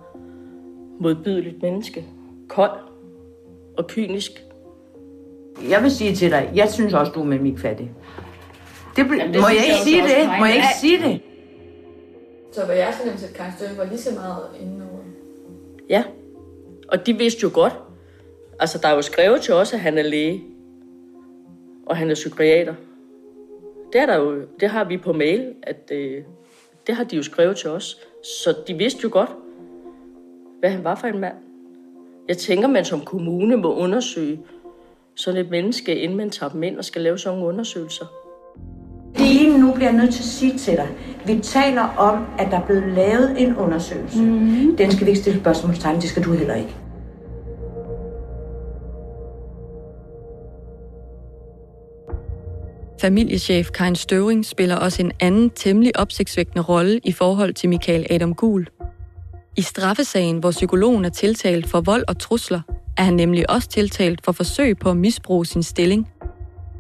modbydeligt 1.01 1.63
menneske. 1.63 2.05
Kold 2.49 2.79
og 3.77 3.87
kynisk. 3.87 4.45
Jeg 5.71 5.83
vil 5.83 5.91
sige 5.91 6.15
til 6.15 6.31
dig, 6.31 6.51
jeg 6.55 6.69
synes 6.71 6.95
også, 6.95 7.13
du 7.13 7.21
er 7.21 7.25
med 7.25 7.39
mit 7.39 7.61
fattig. 7.61 7.93
Det, 8.97 8.99
Jamen, 8.99 9.33
det 9.35 9.41
må 9.41 9.49
jeg 9.49 9.57
jeg 9.57 9.65
ikke 9.67 9.79
sige 9.85 10.03
det? 10.03 10.27
Må 10.39 10.45
jeg 10.45 10.55
ikke 10.55 10.67
mig. 10.67 10.75
sige 10.81 11.03
det? 11.03 11.21
Så 12.53 12.67
var 12.67 12.73
jeg 12.73 12.95
så 13.01 13.07
nemt, 13.07 13.23
at 13.25 13.35
Karin 13.35 13.53
Støvring 13.57 13.79
var 13.79 13.85
lige 13.85 13.99
så 13.99 14.15
meget 14.15 14.43
inde 14.61 14.85
over. 14.93 15.01
Ja, 15.89 16.05
og 16.89 17.07
de 17.07 17.19
vidste 17.19 17.41
jo 17.43 17.51
godt. 17.55 17.73
Altså, 18.61 18.79
der 18.83 18.89
er 18.89 18.95
jo 18.95 19.03
skrevet 19.03 19.41
til 19.41 19.55
os, 19.55 19.73
at 19.73 19.81
han 19.81 19.99
er 19.99 20.03
læge. 20.03 20.43
Og 21.87 21.97
han 21.97 22.11
er 22.11 22.15
psykiater. 22.15 22.75
Det, 23.93 24.01
er 24.01 24.07
der 24.07 24.17
jo, 24.17 24.43
det 24.61 24.69
har 24.69 24.85
vi 24.85 24.97
på 24.97 25.13
mail, 25.13 25.55
at 25.63 25.91
øh, 25.93 26.23
det 26.87 26.95
har 26.95 27.05
de 27.05 27.17
jo 27.17 27.23
skrevet 27.23 27.57
til 27.57 27.71
os. 27.71 28.01
Så 28.25 28.55
de 28.69 28.75
vidste 28.75 29.01
jo 29.05 29.09
godt, 29.13 29.31
hvad 30.61 30.71
han 30.71 30.85
var 30.85 30.95
for 30.95 31.07
en 31.07 31.19
mand. 31.19 31.35
Jeg 32.29 32.37
tænker, 32.37 32.69
man 32.69 32.85
som 32.85 33.01
kommune 33.01 33.57
må 33.57 33.75
undersøge 33.75 34.41
sådan 35.15 35.41
et 35.41 35.51
menneske, 35.51 35.95
inden 35.95 36.17
man 36.17 36.31
tager 36.31 36.51
dem 36.51 36.63
ind 36.63 36.79
og 36.79 36.85
skal 36.85 37.03
lave 37.03 37.19
sådan 37.19 37.39
nogle 37.39 37.53
undersøgelser. 37.53 38.05
Det 39.17 39.41
ene 39.41 39.59
nu 39.59 39.73
bliver 39.75 39.91
jeg 39.91 39.99
nødt 39.99 40.15
til 40.15 40.21
at 40.21 40.25
sige 40.25 40.59
til 40.59 40.77
dig. 40.77 40.89
Vi 41.27 41.39
taler 41.43 41.83
om, 41.99 42.27
at 42.39 42.51
der 42.51 42.61
er 42.61 42.67
blevet 42.67 42.93
lavet 42.93 43.35
en 43.43 43.57
undersøgelse. 43.57 44.23
Mm-hmm. 44.23 44.77
Den 44.77 44.93
skal 44.93 45.07
vi 45.07 45.11
ikke 45.11 45.23
stille 45.23 45.41
spørgsmålstegn, 45.41 45.97
det 45.97 46.05
skal 46.05 46.25
du 46.25 46.33
heller 46.33 46.55
ikke. 46.55 46.77
Familiechef 53.03 53.71
Karin 53.71 53.97
Støvring 53.97 54.47
spiller 54.47 54.77
også 54.77 55.03
en 55.03 55.13
anden 55.21 55.51
temmelig 55.51 55.99
opsigtsvækkende 55.99 56.63
rolle 56.63 57.01
i 57.05 57.13
forhold 57.13 57.55
til 57.55 57.69
Michael 57.69 58.07
Adam 58.11 58.35
Gul. 58.35 58.67
I 59.57 59.63
straffesagen, 59.63 60.39
hvor 60.39 60.51
psykologen 60.51 61.05
er 61.05 61.09
tiltalt 61.09 61.67
for 61.67 61.81
vold 61.81 62.05
og 62.09 62.19
trusler, 62.19 62.61
er 62.97 63.03
han 63.03 63.15
nemlig 63.15 63.51
også 63.51 63.69
tiltalt 63.69 64.25
for 64.25 64.33
forsøg 64.33 64.79
på 64.79 64.91
at 64.91 64.97
misbruge 64.97 65.47
sin 65.47 65.63
stilling. 65.63 66.09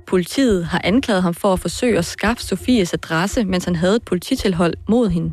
Politiet 0.06 0.64
har 0.64 0.80
anklaget 0.84 1.22
ham 1.22 1.34
for 1.34 1.52
at 1.52 1.60
forsøge 1.60 1.98
at 1.98 2.04
skaffe 2.04 2.42
Sofies 2.42 2.94
adresse, 2.94 3.44
mens 3.44 3.64
han 3.64 3.76
havde 3.76 3.96
et 3.96 4.04
polititilhold 4.04 4.74
mod 4.88 5.08
hende. 5.08 5.32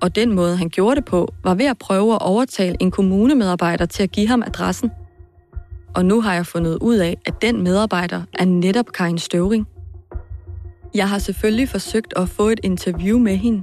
Og 0.00 0.16
den 0.16 0.34
måde, 0.34 0.56
han 0.56 0.68
gjorde 0.68 0.96
det 0.96 1.04
på, 1.04 1.34
var 1.44 1.54
ved 1.54 1.66
at 1.66 1.78
prøve 1.78 2.14
at 2.14 2.22
overtale 2.22 2.76
en 2.80 2.90
kommunemedarbejder 2.90 3.86
til 3.86 4.02
at 4.02 4.10
give 4.12 4.28
ham 4.28 4.42
adressen. 4.42 4.90
Og 5.94 6.04
nu 6.04 6.20
har 6.20 6.34
jeg 6.34 6.46
fundet 6.46 6.78
ud 6.80 6.96
af, 6.96 7.16
at 7.26 7.42
den 7.42 7.62
medarbejder 7.62 8.22
er 8.32 8.44
netop 8.44 8.86
Karin 8.92 9.18
Støvring. 9.18 9.66
Jeg 10.94 11.08
har 11.08 11.18
selvfølgelig 11.18 11.68
forsøgt 11.68 12.14
at 12.16 12.28
få 12.28 12.48
et 12.48 12.60
interview 12.62 13.18
med 13.18 13.36
hende, 13.36 13.62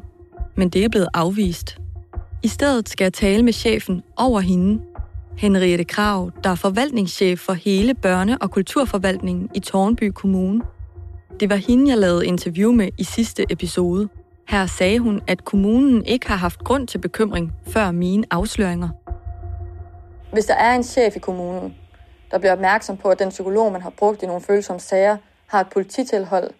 men 0.56 0.70
det 0.70 0.84
er 0.84 0.90
blevet 0.90 1.08
afvist. 1.14 1.78
I 2.44 2.48
stedet 2.48 2.90
skal 2.90 3.06
jeg 3.06 3.14
tale 3.14 3.44
med 3.44 3.54
chefen 3.54 4.04
over 4.18 4.40
hende, 4.40 4.82
Henriette 5.38 5.84
Krav, 5.84 6.32
der 6.44 6.50
er 6.50 6.56
forvaltningschef 6.56 7.40
for 7.40 7.54
hele 7.54 7.96
børne- 8.06 8.38
og 8.42 8.52
kulturforvaltningen 8.52 9.50
i 9.54 9.60
Tornby 9.60 10.12
Kommune. 10.12 10.62
Det 11.40 11.50
var 11.50 11.56
hende, 11.56 11.92
jeg 11.92 11.98
lavede 11.98 12.26
interview 12.26 12.72
med 12.72 12.90
i 12.98 13.04
sidste 13.04 13.46
episode. 13.50 14.10
Her 14.48 14.66
sagde 14.66 15.00
hun, 15.00 15.22
at 15.28 15.46
kommunen 15.46 16.06
ikke 16.06 16.28
har 16.28 16.36
haft 16.36 16.60
grund 16.60 16.88
til 16.88 16.98
bekymring 16.98 17.54
før 17.68 17.92
mine 17.92 18.24
afsløringer. 18.32 18.90
Hvis 20.32 20.46
der 20.46 20.56
er 20.56 20.76
en 20.76 20.84
chef 20.84 21.16
i 21.16 21.20
kommunen, 21.20 21.76
der 22.32 22.38
bliver 22.38 22.54
opmærksom 22.54 22.98
på, 22.98 23.10
at 23.10 23.20
den 23.20 23.30
psykolog, 23.30 23.72
man 23.72 23.82
har 23.82 23.90
brugt 23.90 24.24
i 24.24 24.26
nogle 24.26 24.42
følsomme 24.42 24.80
sager, 24.80 25.18
har 25.48 25.62
et 25.62 25.68
polititilhold 25.74 26.52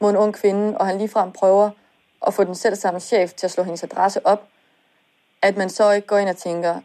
mod 0.00 0.10
en 0.10 0.16
ung 0.16 0.34
kvinde, 0.34 0.78
og 0.78 0.86
han 0.86 0.98
ligefrem 0.98 1.32
prøver 1.32 1.70
at 2.26 2.34
få 2.34 2.44
den 2.44 2.54
selv 2.54 2.74
samme 2.74 3.00
chef 3.00 3.32
til 3.32 3.46
at 3.46 3.50
slå 3.50 3.62
hendes 3.62 3.82
adresse 3.84 4.26
op, 4.26 4.48
at 5.42 5.56
man 5.56 5.70
så 5.70 5.90
ikke 5.90 6.06
går 6.06 6.18
ind 6.18 6.28
og 6.28 6.36
tænker, 6.36 6.80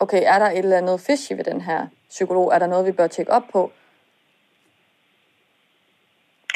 okay, 0.00 0.22
er 0.26 0.38
der 0.38 0.46
et 0.46 0.58
eller 0.58 0.78
andet 0.78 1.00
fishy 1.00 1.32
ved 1.32 1.44
den 1.44 1.60
her 1.60 1.86
psykolog? 2.08 2.52
Er 2.54 2.58
der 2.58 2.66
noget, 2.66 2.86
vi 2.86 2.92
bør 2.92 3.06
tjekke 3.06 3.32
op 3.32 3.42
på? 3.52 3.72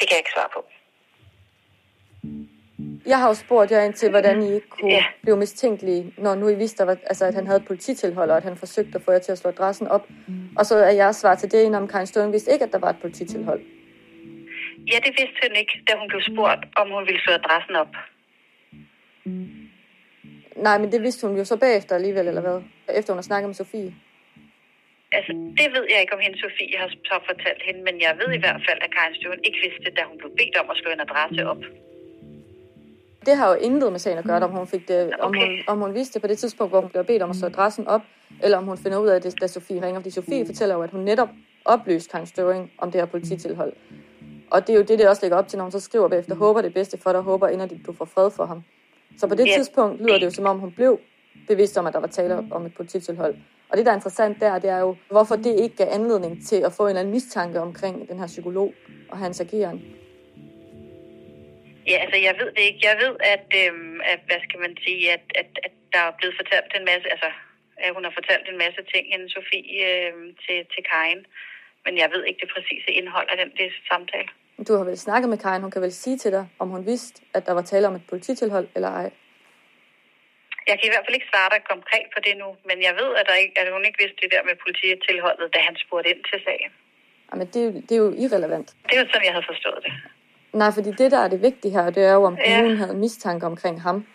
Det 0.01 0.09
kan 0.09 0.11
jeg 0.11 0.19
ikke 0.19 0.31
svare 0.35 0.49
på. 0.55 0.65
Jeg 3.07 3.19
har 3.19 3.29
jo 3.29 3.35
spurgt 3.35 3.71
jer 3.71 3.83
ind 3.83 3.95
til, 3.95 4.11
hvordan 4.11 4.43
I 4.43 4.53
ikke 4.53 4.69
kunne 4.69 4.91
ja. 4.91 5.05
blive 5.23 5.37
mistænkelige, 5.37 6.15
når 6.19 6.35
nu 6.35 6.49
I 6.49 6.55
vidste, 6.55 6.83
at, 6.83 6.99
altså, 7.07 7.25
at 7.25 7.35
han 7.35 7.47
havde 7.47 7.61
polititilhold, 7.61 8.31
og 8.31 8.37
at 8.37 8.43
han 8.43 8.57
forsøgte 8.57 8.95
at 8.95 9.03
få 9.05 9.13
jer 9.13 9.19
til 9.19 9.33
at 9.33 9.39
slå 9.39 9.51
adressen 9.51 9.89
op. 9.89 10.11
Mm. 10.27 10.57
Og 10.57 10.67
så 10.67 10.77
er 10.77 10.91
jeres 10.91 11.17
svar 11.17 11.35
til 11.35 11.53
det, 11.53 11.75
om 11.75 11.89
Karin 11.89 12.07
Støren 12.07 12.33
vidste 12.33 12.53
ikke, 12.53 12.65
at 12.65 12.73
der 12.73 12.79
var 12.79 12.91
et 12.91 13.01
polititilhold. 13.01 13.63
Ja, 14.93 14.99
det 15.07 15.13
vidste 15.21 15.39
hun 15.47 15.57
ikke, 15.63 15.75
da 15.89 15.93
hun 16.01 16.09
blev 16.09 16.23
spurgt, 16.31 16.63
om 16.81 16.87
hun 16.97 17.07
ville 17.09 17.21
slå 17.25 17.33
adressen 17.41 17.77
op. 17.83 17.93
Nej, 20.67 20.77
men 20.79 20.93
det 20.93 21.01
vidste 21.03 21.27
hun 21.27 21.37
jo 21.37 21.45
så 21.45 21.57
bagefter 21.57 21.95
alligevel, 21.95 22.29
eller 22.29 22.41
hvad? 22.41 22.59
Efter 22.99 23.13
hun 23.13 23.19
har 23.19 23.29
snakket 23.31 23.49
med 23.49 23.55
Sofie. 23.55 23.95
Altså, 25.13 25.33
det 25.61 25.69
ved 25.75 25.85
jeg 25.93 26.01
ikke, 26.01 26.15
om 26.15 26.21
hende 26.21 26.39
Sofie 26.39 26.79
har 26.83 26.89
så 27.11 27.19
fortalt 27.31 27.63
hende, 27.69 27.81
men 27.89 28.01
jeg 28.01 28.13
ved 28.21 28.31
i 28.35 28.41
hvert 28.45 28.63
fald, 28.69 28.79
at 28.85 28.91
Karin 28.97 29.15
Støren 29.15 29.41
ikke 29.45 29.59
vidste, 29.67 29.89
da 29.97 30.03
hun 30.11 30.19
blev 30.19 30.31
bedt 30.41 30.57
om 30.63 30.71
at 30.71 30.77
slå 30.77 30.91
en 30.91 31.01
adresse 31.01 31.41
op. 31.53 31.63
Det 33.27 33.37
har 33.37 33.49
jo 33.53 33.55
intet 33.55 33.93
med 33.93 33.99
sagen 33.99 34.19
at 34.19 34.25
gøre, 34.25 34.43
om 34.43 34.51
hun, 34.51 34.67
fik 34.67 34.89
det, 34.89 35.01
okay. 35.07 35.25
om, 35.25 35.35
hun, 35.35 35.51
om 35.67 35.79
hun 35.85 35.95
vidste 35.95 36.15
det 36.15 36.23
på 36.23 36.29
det 36.29 36.39
tidspunkt, 36.39 36.73
hvor 36.73 36.81
hun 36.81 36.91
blev 36.91 37.05
bedt 37.05 37.23
om 37.23 37.31
at 37.31 37.37
slå 37.37 37.49
adressen 37.49 37.87
op, 37.87 38.03
eller 38.43 38.59
om 38.59 38.65
hun 38.65 38.79
finder 38.79 38.99
ud 38.99 39.09
af 39.09 39.23
det, 39.23 39.41
da 39.41 39.47
Sofie 39.47 39.83
ringer. 39.83 40.01
Fordi 40.01 40.11
Sofie 40.11 40.47
fortæller 40.47 40.75
jo, 40.75 40.83
at 40.83 40.91
hun 40.91 41.01
netop 41.01 41.29
oplyste 41.65 42.11
Karin 42.11 42.27
Støring 42.27 42.73
om 42.79 42.91
det 42.91 43.01
her 43.01 43.07
polititilhold. 43.07 43.73
Og 44.51 44.67
det 44.67 44.73
er 44.73 44.77
jo 44.77 44.85
det, 44.85 44.99
det 44.99 45.09
også 45.09 45.23
lægger 45.23 45.39
op 45.39 45.49
til, 45.49 45.57
når 45.57 45.65
hun 45.65 45.73
så 45.73 45.81
skriver 45.81 46.09
bagefter, 46.09 46.35
håber 46.35 46.63
det 46.63 46.75
bedste 46.75 46.99
for 47.03 47.13
dig, 47.13 47.21
håber 47.21 47.49
inderligt, 47.49 47.87
du 47.87 47.93
får 47.93 48.05
fred 48.05 48.31
for 48.31 48.47
ham. 48.47 48.65
Så 49.19 49.27
på 49.29 49.35
det 49.35 49.47
ja. 49.47 49.55
tidspunkt 49.57 50.01
lyder 50.01 50.19
det 50.19 50.25
jo, 50.25 50.31
som 50.31 50.47
om 50.47 50.59
hun 50.59 50.73
blev 50.73 51.01
bevidst 51.49 51.79
om, 51.79 51.87
at 51.87 51.93
der 51.93 52.01
var 52.01 52.07
tale 52.07 52.35
om 52.51 52.67
et 52.67 52.75
polititilhold. 52.75 53.35
Og 53.69 53.77
det, 53.77 53.87
der 53.87 53.93
er 53.93 53.97
interessant 53.97 54.41
der, 54.41 54.59
det 54.59 54.71
er 54.71 54.79
jo, 54.79 54.97
hvorfor 55.11 55.37
det 55.37 55.61
ikke 55.61 55.77
gav 55.77 55.89
anledning 55.91 56.47
til 56.47 56.61
at 56.67 56.73
få 56.73 56.83
en 56.83 56.89
eller 56.89 57.01
anden 57.01 57.15
mistanke 57.15 57.61
omkring 57.61 58.09
den 58.09 58.19
her 58.19 58.27
psykolog 58.27 58.75
og 59.09 59.19
hans 59.19 59.41
ageren. 59.41 59.79
Ja, 61.91 61.97
altså 62.05 62.19
jeg 62.27 62.35
ved 62.41 62.51
det 62.57 62.65
ikke. 62.69 62.81
Jeg 62.91 62.97
ved, 63.05 63.15
at, 63.35 63.49
øhm, 63.63 64.01
at 64.13 64.21
hvad 64.27 64.41
skal 64.47 64.61
man 64.61 64.77
sige, 64.85 65.13
at, 65.13 65.25
at, 65.41 65.51
at 65.67 65.73
der 65.93 66.03
er 66.09 66.13
blevet 66.19 66.37
fortalt 66.41 66.71
en 66.79 66.85
masse, 66.93 67.07
altså 67.15 67.31
at 67.85 67.95
hun 67.95 68.05
har 68.05 68.15
fortalt 68.19 68.47
en 68.49 68.59
masse 68.65 68.83
ting, 68.93 69.05
hende 69.13 69.29
Sofie, 69.35 69.87
øhm, 69.91 70.29
til, 70.45 70.59
til 70.73 70.83
Karin. 70.91 71.23
Men 71.89 71.99
jeg 72.03 72.11
ved 72.15 72.23
ikke 72.29 72.41
det 72.43 72.51
præcise 72.55 72.91
indhold 73.01 73.29
af 73.33 73.37
den 73.41 73.51
det 73.61 73.69
samtale. 73.91 74.29
Du 74.69 74.73
har 74.77 74.85
vel 74.85 74.99
snakket 75.07 75.29
med 75.33 75.39
Karin. 75.39 75.63
Hun 75.67 75.71
kan 75.71 75.83
vel 75.83 75.93
sige 75.93 76.19
til 76.19 76.33
dig, 76.33 76.45
om 76.63 76.69
hun 76.75 76.87
vidste, 76.87 77.17
at 77.37 77.47
der 77.47 77.53
var 77.53 77.63
tale 77.63 77.87
om 77.91 77.95
et 77.95 78.07
polititilhold 78.13 78.69
eller 78.77 78.91
ej? 79.03 79.11
Jeg 80.69 80.77
kan 80.79 80.87
i 80.89 80.93
hvert 80.93 81.05
fald 81.07 81.19
ikke 81.19 81.31
svare 81.33 81.51
dig 81.55 81.61
konkret 81.73 82.07
på 82.15 82.19
det 82.27 82.35
nu, 82.43 82.49
men 82.69 82.77
jeg 82.87 82.95
ved, 83.01 83.11
at, 83.21 83.25
der 83.29 83.35
ikke, 83.45 83.55
at 83.61 83.73
hun 83.73 83.85
ikke 83.85 83.99
vidste 84.03 84.19
det 84.23 84.31
der 84.35 84.43
med 84.49 84.55
polititilholdet, 84.65 85.55
da 85.55 85.59
han 85.69 85.77
spurgte 85.85 86.11
ind 86.13 86.21
til 86.31 86.39
sagen. 86.47 86.71
Jamen, 87.31 87.47
det, 87.53 87.59
er 87.63 87.67
jo, 87.69 87.73
det 87.87 87.93
er 87.97 88.03
jo 88.07 88.11
irrelevant. 88.25 88.69
Det 88.89 88.95
er 88.97 89.01
jo 89.03 89.09
sådan, 89.13 89.27
jeg 89.29 89.35
havde 89.37 89.49
forstået 89.53 89.81
det. 89.85 89.93
Nej, 90.61 90.71
fordi 90.77 90.91
det, 91.01 91.09
der 91.15 91.21
er 91.25 91.29
det 91.35 91.41
vigtige 91.49 91.73
her, 91.77 91.91
det 91.97 92.03
er 92.11 92.15
jo, 92.19 92.23
om 92.31 92.37
kommunen 92.45 92.77
ja. 92.79 92.83
havde 92.83 92.97
mistanke 93.05 93.47
omkring 93.47 93.77
ham. 93.83 94.07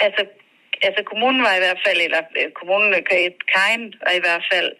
Altså, 0.00 0.22
altså 0.86 1.02
kommunen 1.10 1.42
var 1.46 1.54
i 1.58 1.62
hvert 1.64 1.80
fald, 1.86 1.98
eller 2.06 2.22
øh, 2.38 2.48
kommunen, 2.58 2.90
øh, 2.94 3.30
Karin 3.52 3.84
var 4.04 4.14
i 4.18 4.22
hvert 4.26 4.44
fald 4.52 4.70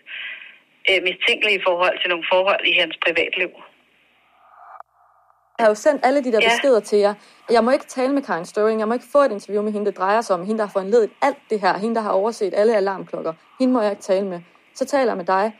øh, 0.91 0.99
mistænkelig 1.09 1.53
i 1.57 1.63
forhold 1.67 1.97
til 2.01 2.09
nogle 2.13 2.27
forhold 2.33 2.63
i 2.71 2.73
hans 2.81 2.95
privatliv. 3.05 3.51
Jeg 5.59 5.65
har 5.67 5.71
jo 5.71 5.75
sendt 5.75 6.07
alle 6.07 6.25
de 6.25 6.33
der 6.33 6.39
ja. 6.43 6.49
beskeder 6.49 6.81
til 6.81 6.99
jer. 6.99 7.15
Jeg 7.51 7.65
må 7.65 7.71
ikke 7.71 7.85
tale 7.85 8.13
med 8.13 8.23
Karin 8.23 8.45
Støring. 8.45 8.81
Jeg 8.81 8.89
må 8.89 8.95
ikke 8.95 9.13
få 9.13 9.19
et 9.19 9.33
interview 9.33 9.63
med 9.63 9.73
hende, 9.73 9.87
der 9.87 9.93
drejer 9.93 10.21
sig 10.21 10.35
om. 10.37 10.47
Hende, 10.47 10.59
der 10.59 10.65
har 10.65 10.73
foranledet 10.73 11.11
alt 11.23 11.43
det 11.51 11.61
her. 11.61 11.79
Hende, 11.79 11.95
der 11.95 12.01
har 12.01 12.11
overset 12.11 12.55
alle 12.57 12.77
alarmklokker. 12.77 13.33
Hende 13.59 13.73
må 13.75 13.81
jeg 13.83 13.91
ikke 13.91 14.03
tale 14.03 14.27
med. 14.27 14.41
Så 14.75 14.85
taler 14.85 15.11
jeg 15.11 15.17
med 15.17 15.25
dig. 15.25 15.57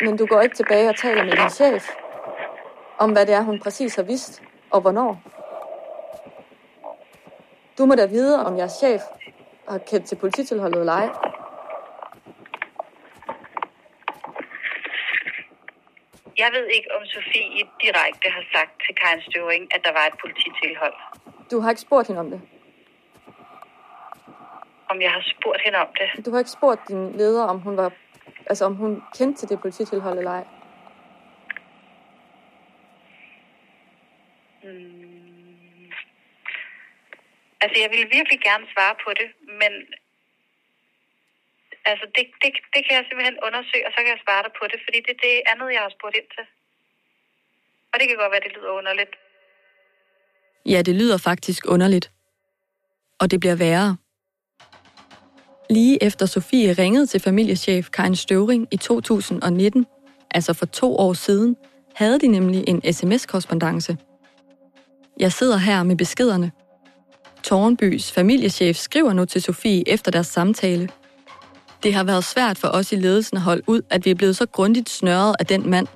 Men 0.00 0.16
du 0.16 0.26
går 0.26 0.40
ikke 0.40 0.56
tilbage 0.56 0.88
og 0.88 0.96
taler 0.96 1.24
med 1.24 1.32
din 1.32 1.50
chef 1.50 1.90
om, 2.98 3.12
hvad 3.12 3.26
det 3.26 3.34
er, 3.34 3.40
hun 3.40 3.60
præcis 3.60 3.94
har 3.94 4.02
vidst, 4.02 4.42
og 4.70 4.80
hvornår. 4.80 5.22
Du 7.78 7.86
må 7.86 7.94
da 7.94 8.06
vide, 8.06 8.46
om 8.46 8.58
jeres 8.58 8.72
chef 8.72 9.02
har 9.68 9.78
kendt 9.78 10.06
til 10.06 10.16
polititilholdet 10.16 10.80
eller 10.80 10.92
ej. 10.92 11.08
Jeg 16.38 16.50
ved 16.52 16.66
ikke, 16.66 16.88
om 16.96 17.02
Sofie 17.06 17.64
direkte 17.84 18.28
har 18.36 18.44
sagt 18.54 18.72
til 18.86 18.94
Karin 19.00 19.22
Støvring, 19.28 19.74
at 19.74 19.80
der 19.84 19.92
var 19.92 20.06
et 20.06 20.16
polititilhold. 20.24 20.94
Du 21.50 21.60
har 21.60 21.70
ikke 21.70 21.80
spurgt 21.80 22.06
hende 22.08 22.20
om 22.20 22.30
det? 22.30 22.40
Om 24.88 25.00
jeg 25.00 25.10
har 25.10 25.22
spurgt 25.34 25.60
hende 25.64 25.78
om 25.78 25.88
det? 26.00 26.26
Du 26.26 26.30
har 26.30 26.38
ikke 26.38 26.50
spurgt 26.50 26.88
din 26.88 27.12
leder, 27.12 27.44
om 27.44 27.60
hun 27.60 27.76
var 27.76 27.92
Altså 28.46 28.64
om 28.64 28.74
hun 28.74 29.02
kendte 29.18 29.40
til 29.40 29.48
det 29.48 29.60
polititilhold 29.60 30.18
eller 30.18 30.30
ej? 30.30 30.44
Mm. 34.62 35.92
Altså 37.60 37.76
jeg 37.82 37.90
ville 37.90 38.08
virkelig 38.16 38.40
gerne 38.40 38.66
svare 38.72 38.94
på 39.04 39.10
det, 39.20 39.28
men 39.64 39.72
altså 41.90 42.06
det, 42.14 42.24
det, 42.42 42.50
det 42.74 42.80
kan 42.86 42.94
jeg 42.98 43.04
simpelthen 43.06 43.38
undersøge, 43.46 43.84
og 43.86 43.92
så 43.92 43.98
kan 44.02 44.10
jeg 44.14 44.20
svare 44.24 44.42
dig 44.46 44.52
på 44.60 44.64
det, 44.72 44.78
fordi 44.84 44.98
det 45.06 45.12
er 45.16 45.22
det 45.26 45.34
andet, 45.52 45.68
jeg 45.76 45.82
har 45.86 45.92
spurgt 45.96 46.16
ind 46.20 46.28
til. 46.36 46.44
Og 47.90 47.96
det 47.98 48.04
kan 48.08 48.16
godt 48.22 48.32
være, 48.34 48.44
det 48.46 48.52
lyder 48.56 48.72
underligt. 48.80 49.12
Ja, 50.72 50.78
det 50.88 50.94
lyder 51.00 51.18
faktisk 51.28 51.62
underligt. 51.74 52.06
Og 53.20 53.30
det 53.30 53.40
bliver 53.40 53.56
værre. 53.56 53.96
Lige 55.70 56.02
efter 56.02 56.26
Sofie 56.26 56.72
ringede 56.72 57.06
til 57.06 57.20
familiechef 57.20 57.90
Karin 57.90 58.16
Støvring 58.16 58.68
i 58.72 58.76
2019, 58.76 59.86
altså 60.30 60.52
for 60.54 60.66
to 60.66 60.96
år 60.96 61.12
siden, 61.12 61.56
havde 61.94 62.20
de 62.20 62.26
nemlig 62.26 62.64
en 62.68 62.92
sms-korrespondence. 62.92 63.96
Jeg 65.20 65.32
sidder 65.32 65.56
her 65.56 65.82
med 65.82 65.96
beskederne. 65.96 66.52
Tornbys 67.44 68.12
familiechef 68.12 68.76
skriver 68.76 69.12
nu 69.12 69.24
til 69.24 69.42
Sofie 69.42 69.88
efter 69.88 70.10
deres 70.10 70.26
samtale. 70.26 70.88
Det 71.82 71.94
har 71.94 72.04
været 72.04 72.24
svært 72.24 72.58
for 72.58 72.68
os 72.68 72.92
i 72.92 72.96
ledelsen 72.96 73.36
at 73.36 73.42
holde 73.42 73.62
ud, 73.66 73.82
at 73.90 74.04
vi 74.04 74.10
er 74.10 74.14
blevet 74.14 74.36
så 74.36 74.46
grundigt 74.46 74.90
snørret 74.90 75.36
af 75.38 75.46
den 75.46 75.70
mand. 75.70 75.86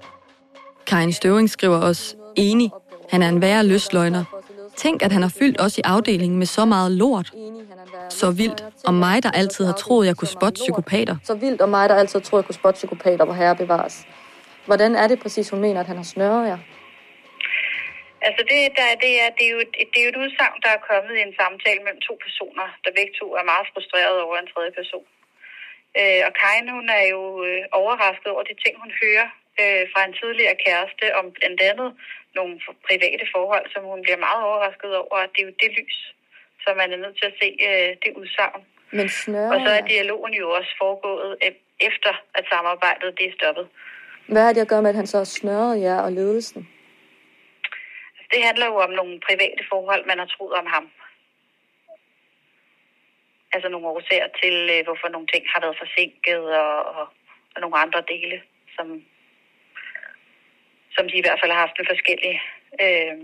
Karin 0.86 1.12
Støving 1.12 1.50
skriver 1.50 1.78
os, 1.78 2.16
enig, 2.36 2.70
han 3.10 3.22
er 3.22 3.28
en 3.28 3.40
værre 3.40 3.64
løsløgner. 3.64 4.24
Tænk, 4.76 5.02
at 5.02 5.12
han 5.12 5.22
har 5.22 5.28
fyldt 5.38 5.60
os 5.60 5.78
i 5.78 5.80
afdelingen 5.84 6.38
med 6.38 6.46
så 6.46 6.64
meget 6.64 6.92
lort. 6.92 7.32
Så 8.10 8.30
vildt. 8.30 8.64
Og 8.86 8.94
mig, 8.94 9.22
der 9.22 9.30
altid 9.30 9.64
har 9.64 9.72
troet, 9.72 10.06
jeg 10.06 10.16
kunne 10.16 10.28
spotte 10.28 10.54
psykopater. 10.54 11.16
Så 11.24 11.34
vildt, 11.34 11.60
og 11.60 11.68
mig, 11.68 11.88
der 11.88 11.94
altid 11.94 12.18
har 12.18 12.24
troet, 12.24 12.40
jeg 12.40 12.46
kunne 12.46 12.54
spotte 12.54 12.78
psykopater, 12.78 13.24
hvor 13.24 13.34
herre 13.34 13.56
bevares. 13.56 14.04
Hvordan 14.66 14.96
er 14.96 15.08
det 15.08 15.18
præcis, 15.22 15.50
hun 15.50 15.60
mener, 15.60 15.80
at 15.80 15.86
han 15.86 15.96
har 15.96 16.04
snørret 16.04 16.48
jer? 16.48 16.58
Altså 18.28 18.42
det, 18.52 18.60
der, 18.78 18.88
det, 19.04 19.12
er, 19.24 19.30
det, 19.38 19.44
er 19.48 19.52
jo, 19.56 19.60
det 19.92 19.98
er 20.00 20.06
jo 20.06 20.12
et 20.14 20.22
udsagn, 20.24 20.58
der 20.64 20.70
er 20.74 20.86
kommet 20.90 21.14
i 21.16 21.26
en 21.28 21.34
samtale 21.40 21.80
mellem 21.84 22.02
to 22.08 22.14
personer, 22.26 22.66
der 22.84 22.96
begge 22.98 23.14
to 23.20 23.26
er 23.40 23.44
meget 23.52 23.66
frustreret 23.72 24.18
over 24.26 24.36
en 24.38 24.50
tredje 24.52 24.72
person. 24.80 25.06
Øh, 26.00 26.20
og 26.28 26.32
Karin, 26.40 26.76
hun 26.78 26.88
er 27.00 27.04
jo 27.14 27.22
øh, 27.48 27.62
overrasket 27.80 28.28
over 28.34 28.44
de 28.48 28.56
ting, 28.64 28.74
hun 28.84 28.92
hører 29.02 29.28
øh, 29.62 29.82
fra 29.92 30.00
en 30.08 30.14
tidligere 30.20 30.56
kæreste 30.66 31.06
om 31.18 31.24
blandt 31.38 31.60
andet 31.70 31.90
nogle 32.38 32.54
private 32.88 33.26
forhold, 33.34 33.66
som 33.74 33.82
hun 33.92 34.00
bliver 34.04 34.20
meget 34.26 34.40
overrasket 34.48 34.92
over, 35.02 35.16
at 35.24 35.30
det 35.34 35.40
er 35.42 35.48
jo 35.50 35.54
det 35.62 35.70
lys, 35.78 35.98
så 36.62 36.68
man 36.80 36.88
er 36.94 37.00
nødt 37.04 37.16
til 37.20 37.26
at 37.30 37.36
se 37.42 37.48
øh, 37.68 37.90
det 38.02 38.10
udsagn. 38.20 38.60
Men 38.98 39.08
snørre, 39.08 39.52
og 39.54 39.58
så 39.64 39.70
er 39.78 39.84
dialogen 39.94 40.34
jo 40.42 40.46
også 40.58 40.72
foregået 40.82 41.30
øh, 41.44 41.52
efter, 41.88 42.12
at 42.38 42.44
samarbejdet 42.52 43.08
det 43.18 43.26
er 43.30 43.34
stoppet. 43.38 43.66
Hvad 44.32 44.42
har 44.44 44.52
det 44.52 44.60
at 44.60 44.72
gøre 44.72 44.82
med, 44.82 44.90
at 44.90 44.96
han 44.96 45.06
så 45.12 45.16
har 45.18 45.30
snørret 45.38 45.82
jer 45.86 46.00
og 46.06 46.12
ledelsen? 46.12 46.68
Det 48.32 48.40
handler 48.46 48.66
jo 48.66 48.76
om 48.86 48.90
nogle 48.90 49.20
private 49.28 49.62
forhold, 49.72 50.06
man 50.06 50.18
har 50.18 50.26
troet 50.26 50.54
om 50.60 50.66
ham. 50.66 50.86
Altså 53.52 53.68
nogle 53.68 53.86
årsager 53.86 54.28
til, 54.42 54.56
øh, 54.74 54.84
hvorfor 54.86 55.08
nogle 55.08 55.28
ting 55.32 55.44
har 55.52 55.60
været 55.60 55.80
forsinket, 55.82 56.42
og, 56.62 56.74
og, 56.98 57.06
og 57.54 57.58
nogle 57.60 57.78
andre 57.84 58.02
dele, 58.12 58.42
som, 58.76 58.86
som 60.94 61.04
de 61.08 61.16
i 61.18 61.24
hvert 61.24 61.40
fald 61.40 61.52
har 61.52 61.60
haft 61.66 61.78
en 61.80 61.92
forskellige. 61.92 62.40
Øh... 62.82 63.14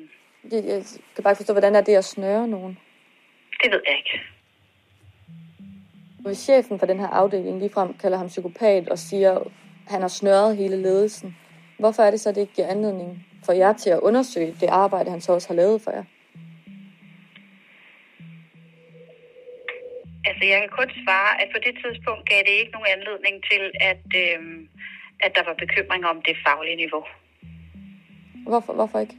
Jeg, 0.52 0.60
jeg 0.72 0.80
kan 1.14 1.24
bare 1.24 1.36
forstå, 1.36 1.52
hvordan 1.52 1.74
er 1.74 1.80
det 1.80 1.96
at 1.96 2.04
snøre 2.04 2.48
nogen? 2.48 2.78
Det 3.62 3.72
ved 3.72 3.82
jeg 3.86 3.96
ikke. 3.96 4.20
Hvis 6.24 6.38
chefen 6.38 6.78
for 6.78 6.86
den 6.86 7.00
her 7.00 7.08
afdeling 7.08 7.58
ligefrem 7.58 7.98
kalder 7.98 8.18
ham 8.18 8.28
psykopat 8.28 8.88
og 8.88 8.98
siger, 8.98 9.38
at 9.38 9.46
han 9.88 10.00
har 10.00 10.08
snørret 10.08 10.56
hele 10.56 10.76
ledelsen, 10.82 11.36
hvorfor 11.78 12.02
er 12.02 12.10
det 12.10 12.20
så, 12.20 12.28
at 12.28 12.34
det 12.34 12.40
ikke 12.40 12.54
giver 12.54 12.68
anledning 12.68 13.26
få 13.46 13.52
jer 13.52 13.72
til 13.72 13.90
at 13.90 14.00
undersøge 14.00 14.56
det 14.60 14.66
arbejde, 14.68 15.10
han 15.10 15.20
så 15.20 15.32
også 15.32 15.48
har 15.48 15.54
lavet 15.54 15.80
for 15.82 15.90
jer? 15.90 16.04
Altså, 20.28 20.44
jeg 20.50 20.58
kan 20.60 20.68
kun 20.78 20.90
svare, 21.04 21.30
at 21.42 21.48
på 21.54 21.58
det 21.66 21.74
tidspunkt 21.84 22.28
gav 22.30 22.40
det 22.48 22.54
ikke 22.60 22.72
nogen 22.72 22.88
anledning 22.96 23.34
til, 23.50 23.62
at, 23.90 24.06
øh, 24.24 24.40
at 25.24 25.32
der 25.36 25.42
var 25.48 25.56
bekymring 25.64 26.02
om 26.06 26.22
det 26.28 26.36
faglige 26.46 26.76
niveau. 26.76 27.04
Hvorfor, 28.48 28.72
hvorfor 28.72 28.98
ikke? 28.98 29.16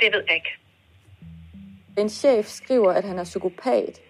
Det 0.00 0.08
ved 0.14 0.22
jeg 0.28 0.34
ikke. 0.34 0.52
En 1.98 2.08
chef 2.08 2.46
skriver, 2.46 2.92
at 2.92 3.04
han 3.04 3.18
er 3.18 3.24
psykopat. 3.24 4.00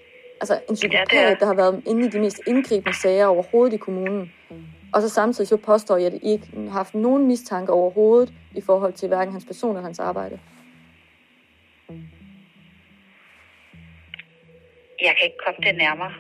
Altså 0.41 0.61
en 0.69 0.75
psykopat, 0.75 1.13
Ja, 1.13 1.31
er. 1.31 1.35
der 1.35 1.47
har 1.47 1.55
været 1.55 1.83
inde 1.87 2.07
i 2.07 2.11
de 2.11 2.21
mest 2.21 2.41
indgribende 2.47 2.99
sager 2.99 3.27
overhovedet 3.27 3.75
i 3.75 3.77
kommunen. 3.77 4.33
Og 4.95 5.03
så 5.03 5.09
samtidig 5.09 5.49
så 5.49 5.57
påstår 5.57 5.97
jeg, 5.97 6.07
at 6.07 6.15
I 6.23 6.33
ikke 6.33 6.47
har 6.57 6.71
haft 6.71 6.95
nogen 6.95 7.27
mistanke 7.27 7.73
overhovedet 7.73 8.33
i 8.55 8.61
forhold 8.61 8.93
til 8.93 9.09
hverken 9.09 9.33
hans 9.33 9.45
person 9.45 9.71
eller 9.71 9.83
hans 9.83 9.99
arbejde. 9.99 10.41
Jeg 15.01 15.15
kan 15.17 15.25
ikke 15.25 15.39
komme 15.47 15.61
det 15.67 15.77
nærmere. 15.77 16.13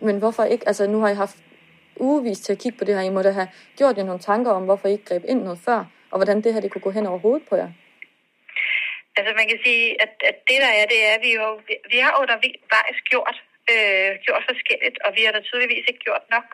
Men 0.00 0.18
hvorfor 0.18 0.44
ikke? 0.44 0.68
Altså 0.68 0.86
nu 0.86 1.00
har 1.00 1.08
I 1.08 1.14
haft 1.14 1.36
ugevis 1.96 2.40
til 2.40 2.52
at 2.52 2.58
kigge 2.58 2.78
på 2.78 2.84
det 2.84 2.94
her. 2.94 3.02
I 3.02 3.10
må 3.10 3.22
da 3.22 3.30
have 3.30 3.48
gjort 3.76 3.96
jer 3.98 4.04
nogle 4.04 4.20
tanker 4.20 4.50
om, 4.50 4.64
hvorfor 4.64 4.88
I 4.88 4.92
ikke 4.92 5.04
greb 5.04 5.24
ind 5.28 5.42
noget 5.42 5.58
før, 5.64 5.84
og 6.10 6.18
hvordan 6.18 6.40
det 6.40 6.54
her 6.54 6.60
det 6.60 6.70
kunne 6.70 6.82
gå 6.82 6.90
hen 6.90 7.06
over 7.06 7.18
hovedet 7.18 7.48
på 7.48 7.56
jer. 7.56 7.70
Altså 9.16 9.32
man 9.36 9.48
kan 9.48 9.58
sige, 9.64 10.02
at, 10.02 10.12
at 10.30 10.36
det 10.48 10.58
der 10.64 10.72
er, 10.80 10.86
det 10.92 10.98
er, 11.06 11.12
at 11.16 11.22
vi, 11.22 11.34
jo, 11.34 11.60
vi, 11.92 11.98
har 11.98 12.12
undervejs 12.20 12.98
gjort, 13.10 13.42
øh, 13.72 14.08
gjort 14.26 14.42
forskelligt, 14.50 14.96
og 15.04 15.10
vi 15.16 15.20
har 15.26 15.32
da 15.36 15.40
tydeligvis 15.48 15.84
ikke 15.90 16.02
gjort 16.08 16.24
nok. 16.36 16.48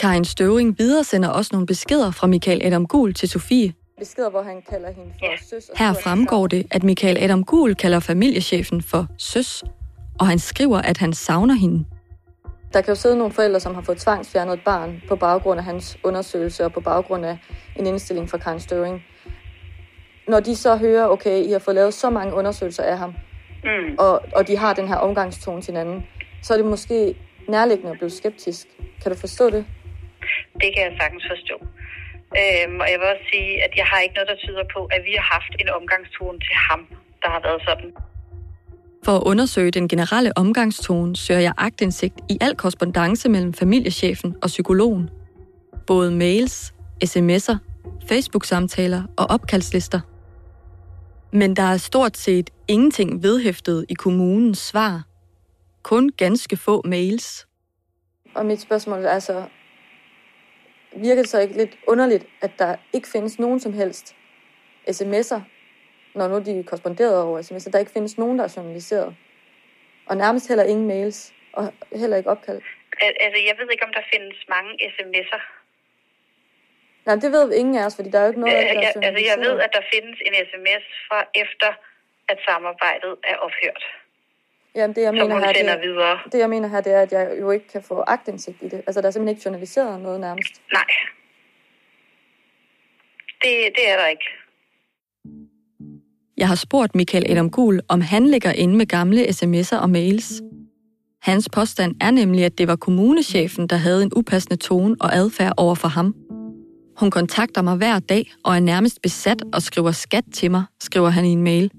Karin 0.00 0.24
Støvring 0.24 0.78
videresender 0.78 1.28
også 1.28 1.50
nogle 1.52 1.66
beskeder 1.66 2.10
fra 2.10 2.26
Michael 2.26 2.66
Adam 2.66 2.86
Gul 2.86 3.14
til 3.14 3.28
Sofie. 3.28 3.72
Beskeder, 3.98 4.30
hvor 4.30 4.42
han 4.42 4.62
kalder 4.70 4.92
hende 4.92 5.12
for 5.18 5.44
søs. 5.50 5.68
Og 5.68 5.78
Her 5.78 5.92
fremgår 6.02 6.46
det, 6.46 6.66
at 6.70 6.82
Michael 6.82 7.18
Adam 7.24 7.44
Gul 7.44 7.74
kalder 7.74 8.00
familiechefen 8.00 8.82
for 8.82 9.06
søs, 9.18 9.64
og 10.20 10.26
han 10.26 10.38
skriver, 10.38 10.78
at 10.78 10.98
han 10.98 11.12
savner 11.12 11.54
hende. 11.54 11.84
Der 12.72 12.80
kan 12.80 12.88
jo 12.88 12.94
sidde 12.94 13.16
nogle 13.16 13.32
forældre, 13.32 13.60
som 13.60 13.74
har 13.74 13.82
fået 13.82 13.98
tvangsfjernet 13.98 14.54
et 14.54 14.64
barn 14.64 15.02
på 15.08 15.16
baggrund 15.16 15.58
af 15.58 15.64
hans 15.64 15.98
undersøgelse 16.04 16.64
og 16.64 16.72
på 16.72 16.80
baggrund 16.80 17.26
af 17.26 17.38
en 17.76 17.86
indstilling 17.86 18.30
fra 18.30 18.38
Karen 18.38 18.60
Støring. 18.60 19.04
Når 20.28 20.40
de 20.40 20.56
så 20.56 20.76
hører, 20.76 21.06
okay, 21.06 21.44
I 21.44 21.50
har 21.50 21.58
fået 21.58 21.74
lavet 21.74 21.94
så 21.94 22.10
mange 22.10 22.34
undersøgelser 22.34 22.82
af 22.82 22.98
ham, 22.98 23.14
Mm. 23.64 23.94
og, 23.98 24.22
og 24.36 24.48
de 24.48 24.56
har 24.56 24.74
den 24.74 24.88
her 24.88 24.96
omgangstone 24.96 25.62
til 25.62 25.72
hinanden, 25.72 26.06
så 26.42 26.52
er 26.52 26.58
det 26.58 26.66
måske 26.66 27.14
nærliggende 27.48 27.90
at 27.90 27.98
blive 27.98 28.10
skeptisk. 28.10 28.66
Kan 29.02 29.12
du 29.12 29.18
forstå 29.18 29.50
det? 29.50 29.64
Det 30.60 30.68
kan 30.74 30.82
jeg 30.86 30.92
sagtens 31.00 31.24
forstå. 31.32 31.56
Øhm, 32.40 32.80
og 32.82 32.86
jeg 32.90 32.98
vil 33.00 33.08
også 33.14 33.26
sige, 33.32 33.50
at 33.64 33.72
jeg 33.76 33.86
har 33.90 34.00
ikke 34.00 34.14
noget, 34.14 34.28
der 34.28 34.36
tyder 34.44 34.64
på, 34.74 34.80
at 34.84 35.02
vi 35.04 35.12
har 35.18 35.26
haft 35.36 35.52
en 35.60 35.68
omgangstone 35.78 36.38
til 36.38 36.56
ham, 36.68 36.80
der 37.22 37.28
har 37.34 37.40
været 37.46 37.62
sådan. 37.68 37.90
For 39.04 39.12
at 39.12 39.22
undersøge 39.22 39.70
den 39.70 39.88
generelle 39.88 40.32
omgangstone, 40.36 41.16
søger 41.16 41.40
jeg 41.40 41.52
agtindsigt 41.58 42.14
i 42.28 42.38
al 42.40 42.56
korrespondence 42.56 43.28
mellem 43.28 43.54
familiechefen 43.54 44.36
og 44.42 44.46
psykologen. 44.46 45.10
Både 45.86 46.10
mails, 46.10 46.74
sms'er, 47.04 47.56
Facebook-samtaler 48.08 49.02
og 49.16 49.26
opkaldslister. 49.30 50.00
Men 51.32 51.56
der 51.56 51.62
er 51.62 51.76
stort 51.76 52.16
set 52.16 52.50
ingenting 52.68 53.22
vedhæftet 53.22 53.86
i 53.88 53.94
kommunens 53.94 54.58
svar. 54.58 55.02
Kun 55.82 56.10
ganske 56.16 56.56
få 56.56 56.82
mails. 56.84 57.46
Og 58.34 58.46
mit 58.46 58.60
spørgsmål 58.60 59.04
er 59.04 59.18
så, 59.18 59.44
virker 60.96 61.22
det 61.22 61.30
så 61.30 61.40
ikke 61.40 61.56
lidt 61.56 61.76
underligt, 61.88 62.26
at 62.40 62.50
der 62.58 62.76
ikke 62.92 63.08
findes 63.08 63.38
nogen 63.38 63.60
som 63.60 63.72
helst 63.72 64.14
sms'er, 64.90 65.40
når 66.14 66.28
nu 66.28 66.38
de 66.38 66.58
er 66.58 66.62
korresponderet 66.62 67.22
over 67.22 67.42
sms'er, 67.42 67.70
der 67.70 67.78
ikke 67.78 67.92
findes 67.92 68.18
nogen, 68.18 68.38
der 68.38 68.44
er 68.44 68.54
journaliseret. 68.56 69.16
Og 70.06 70.16
nærmest 70.16 70.48
heller 70.48 70.64
ingen 70.64 70.86
mails, 70.86 71.32
og 71.52 71.72
heller 71.92 72.16
ikke 72.16 72.30
opkald. 72.30 72.60
Al- 73.02 73.16
Altså, 73.20 73.40
jeg 73.46 73.54
ved 73.58 73.68
ikke, 73.72 73.84
om 73.84 73.92
der 73.92 74.02
findes 74.12 74.36
mange 74.48 74.70
sms'er. 74.92 75.59
Nej, 77.06 77.14
det 77.22 77.32
ved 77.32 77.52
ingen 77.60 77.74
af 77.80 77.84
os, 77.86 77.96
fordi 77.96 78.10
der 78.10 78.18
er 78.18 78.24
jo 78.26 78.30
ikke 78.32 78.40
noget, 78.40 78.56
der 78.56 78.62
er 78.62 78.80
jeg, 78.86 78.92
altså, 79.08 79.22
jeg 79.30 79.38
ved, 79.46 79.56
at 79.66 79.70
der 79.76 79.82
findes 79.94 80.16
en 80.26 80.34
sms 80.48 80.84
fra 81.08 81.18
efter, 81.42 81.70
at 82.28 82.38
samarbejdet 82.48 83.12
er 83.30 83.36
ophørt, 83.46 83.82
Jamen, 84.74 84.94
det 84.96 85.02
jeg 85.02 85.08
som 85.08 85.14
mener 85.14 85.46
her, 85.46 85.52
det 85.52 85.68
er, 85.68 85.80
videre. 85.80 86.18
det 86.32 86.38
jeg 86.38 86.50
mener 86.50 86.68
her, 86.68 86.80
det 86.80 86.92
er, 86.92 87.00
at 87.00 87.12
jeg 87.12 87.36
jo 87.40 87.50
ikke 87.50 87.68
kan 87.68 87.82
få 87.82 88.04
agtindsigt 88.06 88.62
i 88.62 88.68
det. 88.68 88.82
Altså, 88.86 89.00
der 89.00 89.06
er 89.06 89.10
simpelthen 89.10 89.36
ikke 89.36 89.42
journaliseret 89.44 90.00
noget 90.00 90.20
nærmest. 90.20 90.62
Nej. 90.72 90.84
Det, 93.42 93.52
det 93.76 93.90
er 93.90 93.96
der 94.00 94.06
ikke. 94.06 94.24
Jeg 96.36 96.48
har 96.48 96.54
spurgt 96.54 96.94
Michael 96.94 97.30
Adam 97.30 97.50
Gul, 97.50 97.80
om 97.88 98.00
han 98.00 98.26
ligger 98.26 98.52
inde 98.52 98.76
med 98.76 98.86
gamle 98.86 99.22
sms'er 99.22 99.82
og 99.82 99.90
mails. 99.90 100.42
Hans 101.22 101.48
påstand 101.48 101.94
er 102.00 102.10
nemlig, 102.10 102.44
at 102.44 102.58
det 102.58 102.68
var 102.68 102.76
kommunechefen, 102.76 103.66
der 103.66 103.76
havde 103.76 104.02
en 104.02 104.12
upassende 104.16 104.56
tone 104.56 104.96
og 105.00 105.14
adfærd 105.14 105.52
over 105.56 105.74
for 105.74 105.88
ham. 105.88 106.14
Hun 107.00 107.10
kontakter 107.10 107.62
mig 107.62 107.76
hver 107.76 107.98
dag 107.98 108.32
og 108.44 108.56
er 108.56 108.60
nærmest 108.60 109.02
besat 109.02 109.42
og 109.52 109.62
skriver 109.62 109.90
skat 109.90 110.24
til 110.34 110.50
mig, 110.50 110.64
skriver 110.82 111.08
han 111.08 111.24
i 111.24 111.28
en 111.28 111.42
mail. 111.42 111.70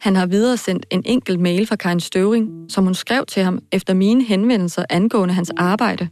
Han 0.00 0.16
har 0.16 0.26
videre 0.26 0.56
sendt 0.56 0.86
en 0.90 1.02
enkelt 1.06 1.40
mail 1.40 1.66
fra 1.66 1.76
Karin 1.76 2.00
Støvring, 2.00 2.50
som 2.68 2.84
hun 2.84 2.94
skrev 2.94 3.26
til 3.26 3.42
ham 3.42 3.58
efter 3.72 3.94
mine 3.94 4.24
henvendelser 4.24 4.84
angående 4.90 5.34
hans 5.34 5.52
arbejde. 5.56 6.08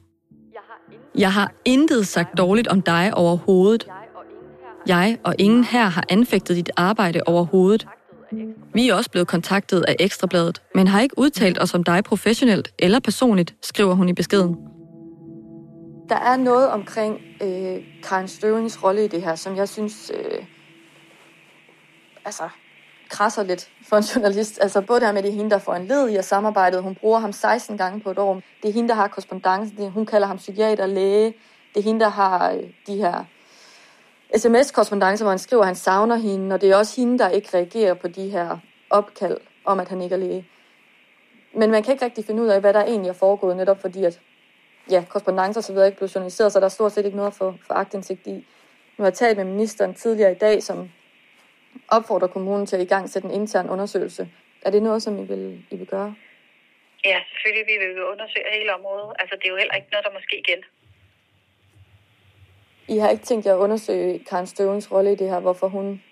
Jeg 1.19 1.33
har 1.33 1.53
intet 1.65 2.07
sagt 2.07 2.39
dårligt 2.39 2.69
om 2.69 2.83
dig 2.83 3.15
overhovedet. 3.15 3.87
Jeg 4.87 5.19
og 5.25 5.35
ingen 5.39 5.65
her 5.65 5.85
har 5.85 6.05
anfægtet 6.09 6.57
dit 6.57 6.71
arbejde 6.77 7.21
overhovedet. 7.27 7.87
Vi 8.75 8.89
er 8.89 8.95
også 8.95 9.11
blevet 9.11 9.29
kontaktet 9.29 9.83
af 9.89 9.97
Ekstrabladet, 10.01 10.63
men 10.75 10.87
har 10.87 11.01
ikke 11.01 11.19
udtalt 11.19 11.63
os 11.63 11.75
om 11.75 11.85
dig 11.85 12.05
professionelt 12.05 12.73
eller 12.79 13.01
personligt, 13.01 13.55
skriver 13.63 13.95
hun 13.95 14.09
i 14.09 14.13
beskeden. 14.13 14.76
Der 16.09 16.17
er 16.17 16.37
noget 16.37 16.71
omkring 16.71 17.21
øh, 17.43 17.85
Karen 18.03 18.29
Støvings 18.29 18.85
rolle 18.85 19.05
i 19.05 19.09
det 19.09 19.23
her, 19.23 19.35
som 19.35 19.57
jeg 19.57 19.69
synes 19.69 20.13
øh, 20.15 20.45
altså, 22.25 22.49
krasser 23.09 23.43
lidt 23.43 23.71
for 23.89 23.97
en 23.97 24.03
journalist. 24.03 24.59
Altså 24.63 24.81
både 24.81 25.01
der 25.01 25.13
med, 25.13 25.19
at 25.19 25.25
det 25.25 25.31
er 25.31 25.37
hende, 25.37 25.51
der 25.51 25.59
får 25.59 25.75
en 25.75 25.87
led 25.87 26.09
i 26.09 26.17
at 26.17 26.25
samarbejdet. 26.25 26.83
Hun 26.83 26.95
bruger 26.95 27.19
ham 27.19 27.33
16 27.33 27.79
gange 27.79 28.01
på 28.01 28.11
et 28.11 28.19
år. 28.19 28.43
Det 28.63 28.69
er 28.69 28.73
hende, 28.73 28.89
der 28.89 28.95
har 28.95 29.09
korrespondancen. 29.09 29.91
Hun 29.91 30.07
kalder 30.07 30.27
ham 30.27 30.37
psykiater, 30.37 30.87
læge. 30.87 31.35
Det 31.75 31.81
er 31.81 31.85
hende, 31.85 32.01
der 32.01 32.09
har 32.09 32.53
øh, 32.53 32.63
de 32.87 32.97
her 32.97 33.25
sms-korrespondancer, 34.37 35.25
hvor 35.25 35.31
han 35.31 35.39
skriver, 35.39 35.63
at 35.63 35.67
han 35.67 35.77
savner 35.77 36.17
hende. 36.17 36.55
Og 36.55 36.61
det 36.61 36.71
er 36.71 36.77
også 36.77 37.01
hende, 37.01 37.19
der 37.19 37.29
ikke 37.29 37.49
reagerer 37.55 37.95
på 37.95 38.09
de 38.09 38.29
her 38.29 38.59
opkald 38.91 39.37
om, 39.65 39.81
at 39.81 39.89
han 39.89 40.03
ikke 40.03 40.15
er 40.15 40.19
læge. 40.19 40.49
Men 41.55 41.71
man 41.71 41.83
kan 41.83 41.93
ikke 41.93 42.05
rigtig 42.05 42.25
finde 42.25 42.43
ud 42.43 42.49
af, 42.49 42.61
hvad 42.61 42.75
der 42.75 42.85
egentlig 42.85 43.09
er 43.09 43.13
foregået, 43.13 43.57
netop 43.57 43.81
fordi, 43.81 44.05
at 44.05 44.21
ja, 44.91 45.05
så 45.61 45.73
videre 45.73 45.87
ikke 45.87 45.99
blevet 45.99 46.15
journaliseret, 46.15 46.53
så 46.53 46.61
der 46.61 46.65
er 46.65 46.69
stort 46.69 46.93
set 46.93 47.05
ikke 47.05 47.17
noget 47.17 47.31
at 47.31 47.37
få, 47.37 47.55
få 47.67 47.73
agtindsigt 47.73 48.27
i. 48.27 48.33
Nu 48.97 49.03
har 49.03 49.07
jeg 49.07 49.15
talt 49.15 49.37
med 49.37 49.45
ministeren 49.45 49.95
tidligere 49.95 50.33
i 50.33 50.39
dag, 50.39 50.63
som 50.63 50.91
opfordrer 51.89 52.29
kommunen 52.29 52.67
til 52.67 52.77
at 52.77 52.83
i 52.83 52.85
gang 52.85 53.11
sætte 53.11 53.29
en 53.29 53.35
intern 53.35 53.69
undersøgelse. 53.69 54.29
Er 54.63 54.71
det 54.71 54.83
noget, 54.83 55.03
som 55.03 55.19
I 55.19 55.25
vil, 55.25 55.65
I 55.71 55.77
vil 55.77 55.87
gøre? 55.87 56.15
Ja, 57.05 57.21
selvfølgelig 57.31 57.67
vi 57.67 57.87
vil 57.87 58.05
undersøge 58.05 58.47
hele 58.53 58.75
området. 58.75 59.17
Altså, 59.19 59.37
det 59.37 59.45
er 59.45 59.51
jo 59.51 59.57
heller 59.57 59.75
ikke 59.75 59.89
noget, 59.93 60.05
der 60.05 60.13
må 60.13 60.19
ske 60.21 60.39
igen. 60.39 60.65
I 62.89 62.99
har 62.99 63.11
ikke 63.11 63.25
tænkt 63.25 63.47
jer 63.47 63.55
at 63.55 63.59
undersøge 63.59 64.19
Karen 64.19 64.47
Støvens 64.47 64.93
rolle 64.93 65.13
i 65.13 65.17
det 65.17 65.31
her, 65.31 65.41
hvorfor 65.41 65.69
hun 65.69 66.03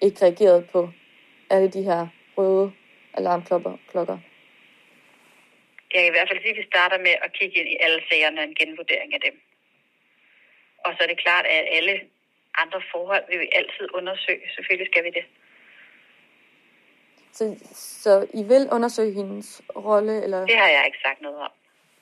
ikke 0.00 0.24
reagerede 0.24 0.66
på 0.72 0.90
alle 1.50 1.68
de 1.68 1.82
her 1.82 2.06
røde 2.36 2.72
alarmklokker. 3.14 4.18
Jeg 5.92 6.00
kan 6.02 6.06
i 6.06 6.14
hvert 6.16 6.28
fald 6.28 6.42
sige, 6.42 6.50
at 6.50 6.56
vi 6.56 6.66
starter 6.72 6.98
med 6.98 7.14
at 7.22 7.32
kigge 7.32 7.56
ind 7.60 7.68
i 7.68 7.76
alle 7.80 8.00
sagerne 8.10 8.40
og 8.40 8.44
en 8.44 8.54
genvurdering 8.54 9.14
af 9.14 9.20
dem. 9.20 9.40
Og 10.84 10.90
så 10.94 11.02
er 11.04 11.06
det 11.06 11.18
klart, 11.26 11.46
at 11.46 11.64
alle 11.70 12.00
andre 12.58 12.82
forhold 12.92 13.24
vil 13.30 13.40
vi 13.40 13.48
altid 13.52 13.86
undersøge. 13.94 14.44
Selvfølgelig 14.54 14.88
skal 14.92 15.04
vi 15.04 15.10
det. 15.10 15.24
Så, 17.32 17.44
så 18.02 18.26
I 18.34 18.42
vil 18.42 18.68
undersøge 18.72 19.12
hendes 19.12 19.62
rolle, 19.76 20.22
eller 20.24 20.46
Det 20.46 20.56
har 20.56 20.68
jeg 20.68 20.82
ikke 20.86 20.98
sagt 21.06 21.20
noget 21.20 21.40
om. 21.40 21.52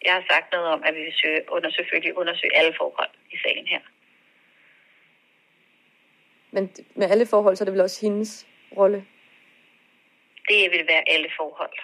Jeg 0.04 0.12
har 0.12 0.24
sagt 0.30 0.52
noget 0.52 0.66
om, 0.66 0.82
at 0.84 0.94
vi 0.94 1.00
vil 1.00 1.14
søge, 1.22 1.40
under, 1.48 1.70
selvfølgelig 1.70 2.16
undersøge 2.16 2.56
alle 2.56 2.74
forhold 2.78 3.10
i 3.32 3.36
sagen 3.44 3.66
her. 3.66 3.80
men 6.50 6.70
med 6.94 7.10
alle 7.10 7.26
forhold, 7.26 7.56
så 7.56 7.64
er 7.64 7.66
det 7.66 7.72
vel 7.72 7.80
også 7.80 8.06
hendes 8.06 8.46
rolle. 8.76 9.06
Det 10.48 10.70
vil 10.70 10.86
være 10.88 11.02
alle 11.06 11.30
forhold. 11.36 11.78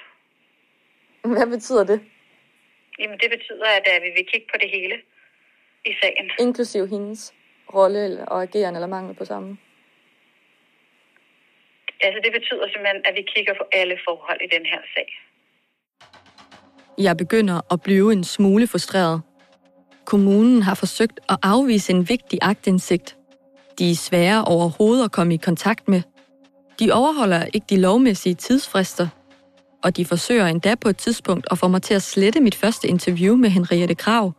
Hvad 1.37 1.47
betyder 1.47 1.85
det? 1.85 2.01
Jamen, 2.99 3.19
det 3.23 3.31
betyder, 3.31 3.67
at 3.79 3.87
øh, 3.93 4.03
vi 4.03 4.11
vil 4.17 4.27
kigge 4.33 4.47
på 4.53 4.57
det 4.63 4.71
hele 4.71 4.97
i 5.85 5.93
sagen. 6.03 6.31
Inklusiv 6.39 6.89
hendes 6.89 7.35
rolle 7.75 8.05
eller, 8.05 8.25
og 8.25 8.43
ageren 8.43 8.75
eller 8.75 8.87
mangel 8.87 9.15
på 9.15 9.25
samme. 9.25 9.59
Altså, 12.01 12.21
det 12.25 12.33
betyder 12.33 12.67
simpelthen, 12.69 13.03
at 13.05 13.15
vi 13.15 13.23
kigger 13.35 13.55
på 13.61 13.65
alle 13.73 13.97
forhold 14.09 14.41
i 14.41 14.49
den 14.57 14.67
her 14.67 14.81
sag. 14.95 15.09
Jeg 16.99 17.17
begynder 17.17 17.73
at 17.73 17.83
blive 17.83 18.13
en 18.13 18.25
smule 18.25 18.67
frustreret. 18.67 19.23
Kommunen 20.05 20.63
har 20.63 20.75
forsøgt 20.75 21.21
at 21.29 21.37
afvise 21.43 21.93
en 21.93 22.09
vigtig 22.09 22.39
agtindsigt. 22.43 23.17
De 23.79 23.91
er 23.91 23.95
svære 23.95 24.45
overhovedet 24.45 25.05
at 25.05 25.13
komme 25.13 25.35
i 25.35 25.37
kontakt 25.37 25.89
med. 25.89 26.03
De 26.81 26.93
overholder 26.93 27.45
ikke 27.55 27.67
de 27.71 27.81
lovmæssige 27.81 28.35
tidsfrister, 28.35 29.09
og 29.85 29.97
de 29.97 30.05
forsøger 30.05 30.47
endda 30.47 30.75
på 30.75 30.89
et 30.89 30.97
tidspunkt 30.97 31.47
at 31.51 31.59
få 31.59 31.69
mig 31.69 31.83
til 31.83 31.95
at 31.95 32.03
slette 32.03 32.41
mit 32.41 32.55
første 32.55 32.89
interview 32.89 33.37
med 33.37 33.51
Henriette 33.51 33.95
Krav. 33.95 34.33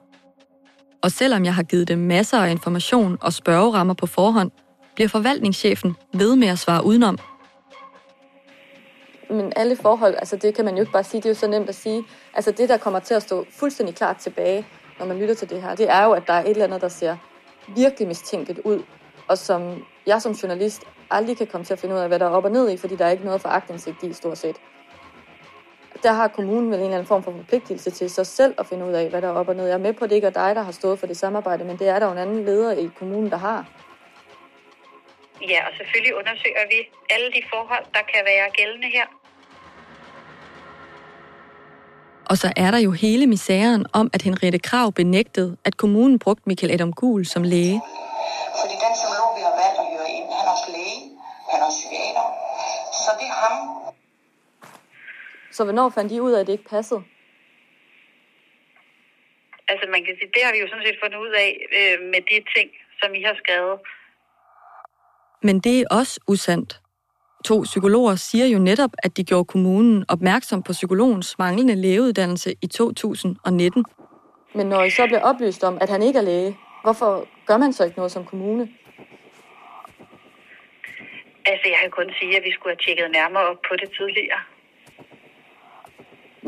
Og 1.01 1.11
selvom 1.11 1.45
jeg 1.45 1.55
har 1.55 1.63
givet 1.63 1.87
dem 1.87 1.99
masser 1.99 2.37
af 2.37 2.51
information 2.51 3.17
og 3.21 3.33
spørgerammer 3.33 3.93
på 3.93 4.05
forhånd, 4.05 4.51
bliver 4.95 5.07
forvaltningschefen 5.07 5.95
ved 6.13 6.35
med 6.35 6.47
at 6.47 6.59
svare 6.59 6.85
udenom. 6.85 7.17
Men 9.29 9.53
alle 9.55 9.75
forhold, 9.75 10.15
altså 10.15 10.35
det 10.35 10.55
kan 10.55 10.65
man 10.65 10.73
jo 10.75 10.79
ikke 10.79 10.91
bare 10.91 11.03
sige, 11.03 11.21
det 11.21 11.25
er 11.25 11.29
jo 11.29 11.35
så 11.35 11.47
nemt 11.47 11.69
at 11.69 11.75
sige. 11.75 12.03
Altså 12.33 12.51
det, 12.51 12.69
der 12.69 12.77
kommer 12.77 12.99
til 12.99 13.13
at 13.13 13.21
stå 13.21 13.45
fuldstændig 13.51 13.95
klart 13.95 14.17
tilbage, 14.17 14.67
når 14.99 15.05
man 15.05 15.19
lytter 15.19 15.35
til 15.35 15.49
det 15.49 15.61
her, 15.61 15.75
det 15.75 15.89
er 15.89 16.03
jo, 16.03 16.11
at 16.11 16.23
der 16.27 16.33
er 16.33 16.43
et 16.43 16.49
eller 16.49 16.63
andet, 16.63 16.81
der 16.81 16.87
ser 16.87 17.17
virkelig 17.75 18.07
mistænkeligt 18.07 18.59
ud, 18.59 18.83
og 19.27 19.37
som 19.37 19.83
jeg 20.07 20.21
som 20.21 20.31
journalist 20.31 20.83
aldrig 21.11 21.37
kan 21.37 21.47
komme 21.47 21.65
til 21.65 21.73
at 21.73 21.79
finde 21.79 21.95
ud 21.95 21.99
af, 21.99 22.07
hvad 22.07 22.19
der 22.19 22.25
er 22.25 22.29
op 22.29 22.45
og 22.45 22.51
ned 22.51 22.69
i, 22.69 22.77
fordi 22.77 22.95
der 22.95 23.05
er 23.05 23.09
ikke 23.09 23.25
noget 23.25 23.41
for 23.41 23.49
agtindsigt 23.49 24.03
i 24.03 24.13
stort 24.13 24.37
set. 24.37 24.55
Der 26.05 26.13
har 26.13 26.27
kommunen 26.27 26.71
vel 26.71 26.79
en 26.79 26.83
eller 26.83 26.97
anden 26.97 27.07
form 27.07 27.23
for 27.23 27.31
forpligtelse 27.31 27.91
til 27.91 28.09
sig 28.09 28.27
selv 28.27 28.53
at 28.57 28.65
finde 28.67 28.85
ud 28.85 28.93
af, 28.93 29.09
hvad 29.09 29.21
der 29.21 29.27
er 29.27 29.31
op 29.31 29.49
og 29.49 29.55
ned. 29.55 29.65
Jeg 29.65 29.73
er 29.73 29.85
med 29.87 29.93
på, 29.93 30.03
at 30.03 30.09
det 30.09 30.15
ikke 30.15 30.27
er 30.27 30.37
dig, 30.43 30.55
der 30.55 30.61
har 30.61 30.71
stået 30.71 30.99
for 30.99 31.07
det 31.07 31.17
samarbejde, 31.17 31.63
men 31.63 31.79
det 31.79 31.87
er 31.87 31.99
der 31.99 32.05
jo 32.05 32.11
en 32.11 32.17
anden 32.17 32.45
leder 32.45 32.71
i 32.71 32.89
kommunen, 32.99 33.29
der 33.31 33.37
har. 33.37 33.65
Ja, 35.51 35.59
og 35.67 35.71
selvfølgelig 35.77 36.15
undersøger 36.15 36.65
vi 36.73 36.79
alle 37.09 37.29
de 37.35 37.41
forhold, 37.53 37.85
der 37.93 38.03
kan 38.13 38.21
være 38.31 38.45
gældende 38.59 38.89
her. 38.97 39.07
Og 42.29 42.37
så 42.37 42.53
er 42.55 42.71
der 42.71 42.77
jo 42.77 42.91
hele 42.91 43.27
misæren 43.27 43.85
om, 43.93 44.09
at 44.13 44.21
Henriette 44.21 44.59
Krav 44.59 44.91
benægtede, 44.91 45.57
at 45.65 45.77
kommunen 45.77 46.19
brugte 46.19 46.43
Michael 46.45 46.73
Adam 46.73 46.93
Gul 46.93 47.25
som 47.25 47.43
læge. 47.43 47.81
Fordi 48.61 48.75
den 48.85 48.93
psykolog, 48.99 49.29
vi 49.37 49.41
har 49.47 49.55
valgt 49.63 49.77
at 49.83 49.87
høre 49.93 50.09
ind, 50.17 50.27
han 50.37 50.47
er 50.47 50.51
også 50.51 50.69
læge, 50.77 51.01
han 51.51 51.61
er 51.61 51.65
også 51.65 51.79
psykiater. 51.79 52.25
Så 53.03 53.11
det 53.19 53.27
er 53.33 53.37
ham. 53.43 53.84
Så 55.55 55.63
hvornår 55.63 55.89
fandt 55.89 56.11
I 56.11 56.19
ud 56.19 56.31
af, 56.31 56.39
at 56.39 56.47
det 56.47 56.53
ikke 56.53 56.69
passede? 56.69 57.01
Altså 59.67 59.85
man 59.91 60.01
kan 60.05 60.15
sige, 60.19 60.31
det 60.35 60.41
har 60.45 60.51
vi 60.55 60.59
jo 60.63 60.67
sådan 60.67 60.85
set 60.87 60.99
fundet 61.03 61.17
ud 61.25 61.33
af 61.45 61.51
øh, 61.79 61.95
med 62.13 62.21
de 62.31 62.37
ting, 62.55 62.69
som 62.99 63.15
I 63.15 63.21
har 63.21 63.35
skrevet. 63.43 63.79
Men 65.47 65.59
det 65.59 65.75
er 65.79 65.85
også 65.99 66.19
usandt. 66.27 66.81
To 67.45 67.61
psykologer 67.61 68.15
siger 68.15 68.45
jo 68.45 68.59
netop, 68.59 68.93
at 68.97 69.17
de 69.17 69.23
gjorde 69.23 69.45
kommunen 69.45 70.05
opmærksom 70.09 70.63
på 70.63 70.71
psykologens 70.71 71.37
manglende 71.39 71.75
lægeuddannelse 71.75 72.55
i 72.61 72.67
2019. 72.67 73.85
Men 74.55 74.65
når 74.65 74.83
I 74.83 74.89
så 74.89 75.05
bliver 75.05 75.21
oplyst 75.21 75.63
om, 75.63 75.77
at 75.81 75.89
han 75.89 76.01
ikke 76.03 76.19
er 76.19 76.23
læge, 76.23 76.57
hvorfor 76.83 77.27
gør 77.45 77.57
man 77.57 77.73
så 77.73 77.83
ikke 77.83 77.97
noget 77.97 78.11
som 78.11 78.25
kommune? 78.25 78.69
Altså 81.45 81.65
jeg 81.73 81.79
kan 81.81 81.91
kun 81.91 82.09
sige, 82.19 82.37
at 82.37 82.43
vi 82.43 82.51
skulle 82.51 82.75
have 82.75 82.83
tjekket 82.85 83.11
nærmere 83.11 83.43
op 83.43 83.61
på 83.69 83.75
det 83.81 83.89
tidligere. 83.97 84.41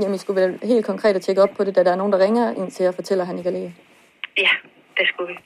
Jamen, 0.02 0.16
I 0.16 0.18
skulle 0.18 0.42
vel 0.42 0.60
helt 0.64 0.86
konkret 0.86 1.16
at 1.16 1.22
tjekke 1.22 1.42
op 1.42 1.50
på 1.58 1.64
det, 1.64 1.76
da 1.76 1.84
der 1.84 1.92
er 1.92 1.96
nogen, 1.96 2.14
der 2.14 2.20
ringer 2.20 2.54
ind 2.54 2.72
til 2.72 2.84
jer 2.84 2.90
og 2.90 2.96
fortæller, 2.96 3.24
at 3.24 3.28
han 3.28 3.38
ikke 3.38 3.48
er 3.48 3.54
læge. 3.54 3.76
Ja, 4.38 4.50
det 4.98 5.08
skulle 5.08 5.34
vi. 5.34 5.40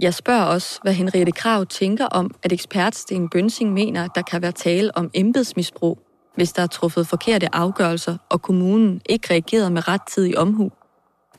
Jeg 0.00 0.14
spørger 0.14 0.44
også, 0.44 0.80
hvad 0.82 0.92
Henriette 0.92 1.32
Krav 1.32 1.66
tænker 1.66 2.06
om, 2.06 2.34
at 2.42 2.52
ekspert 2.52 2.94
Sten 2.94 3.28
Bønsing 3.28 3.72
mener, 3.72 4.04
at 4.04 4.10
der 4.14 4.22
kan 4.22 4.42
være 4.42 4.52
tale 4.52 4.90
om 4.96 5.10
embedsmisbrug, 5.14 5.98
hvis 6.34 6.52
der 6.52 6.62
er 6.62 6.66
truffet 6.66 7.06
forkerte 7.06 7.48
afgørelser, 7.52 8.16
og 8.30 8.42
kommunen 8.42 9.02
ikke 9.08 9.30
reagerer 9.30 9.68
med 9.68 9.88
rettidig 9.88 10.38
omhu. 10.38 10.70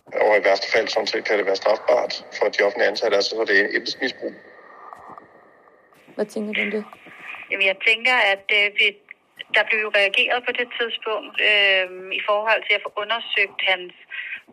Og 0.05 0.37
i 0.39 0.45
værste 0.45 0.67
fald, 0.73 0.87
sådan 0.87 1.07
set, 1.07 1.23
kan 1.25 1.37
det 1.37 1.45
være 1.45 1.55
strafbart 1.55 2.25
for 2.37 2.45
de 2.45 2.63
offentlige 2.63 2.89
ansatte, 2.89 3.15
altså 3.15 3.35
for 3.35 3.43
det 3.43 3.59
er 3.59 3.67
embedsmisbrug. 3.77 4.31
Hvad 6.15 6.25
tænker 6.25 6.53
du 6.53 6.61
om 6.61 6.71
det? 6.71 6.83
Jamen, 7.51 7.67
jeg 7.67 7.77
tænker, 7.87 8.15
at 8.33 8.45
øh, 8.59 8.65
vi, 8.79 8.87
der 9.55 9.63
blev 9.67 9.79
jo 9.85 9.91
reageret 9.99 10.39
på 10.47 10.51
det 10.59 10.67
tidspunkt 10.77 11.35
øh, 11.49 11.87
i 12.19 12.21
forhold 12.29 12.61
til 12.65 12.75
at 12.77 12.83
få 12.85 12.91
undersøgt 13.03 13.59
hans 13.71 13.93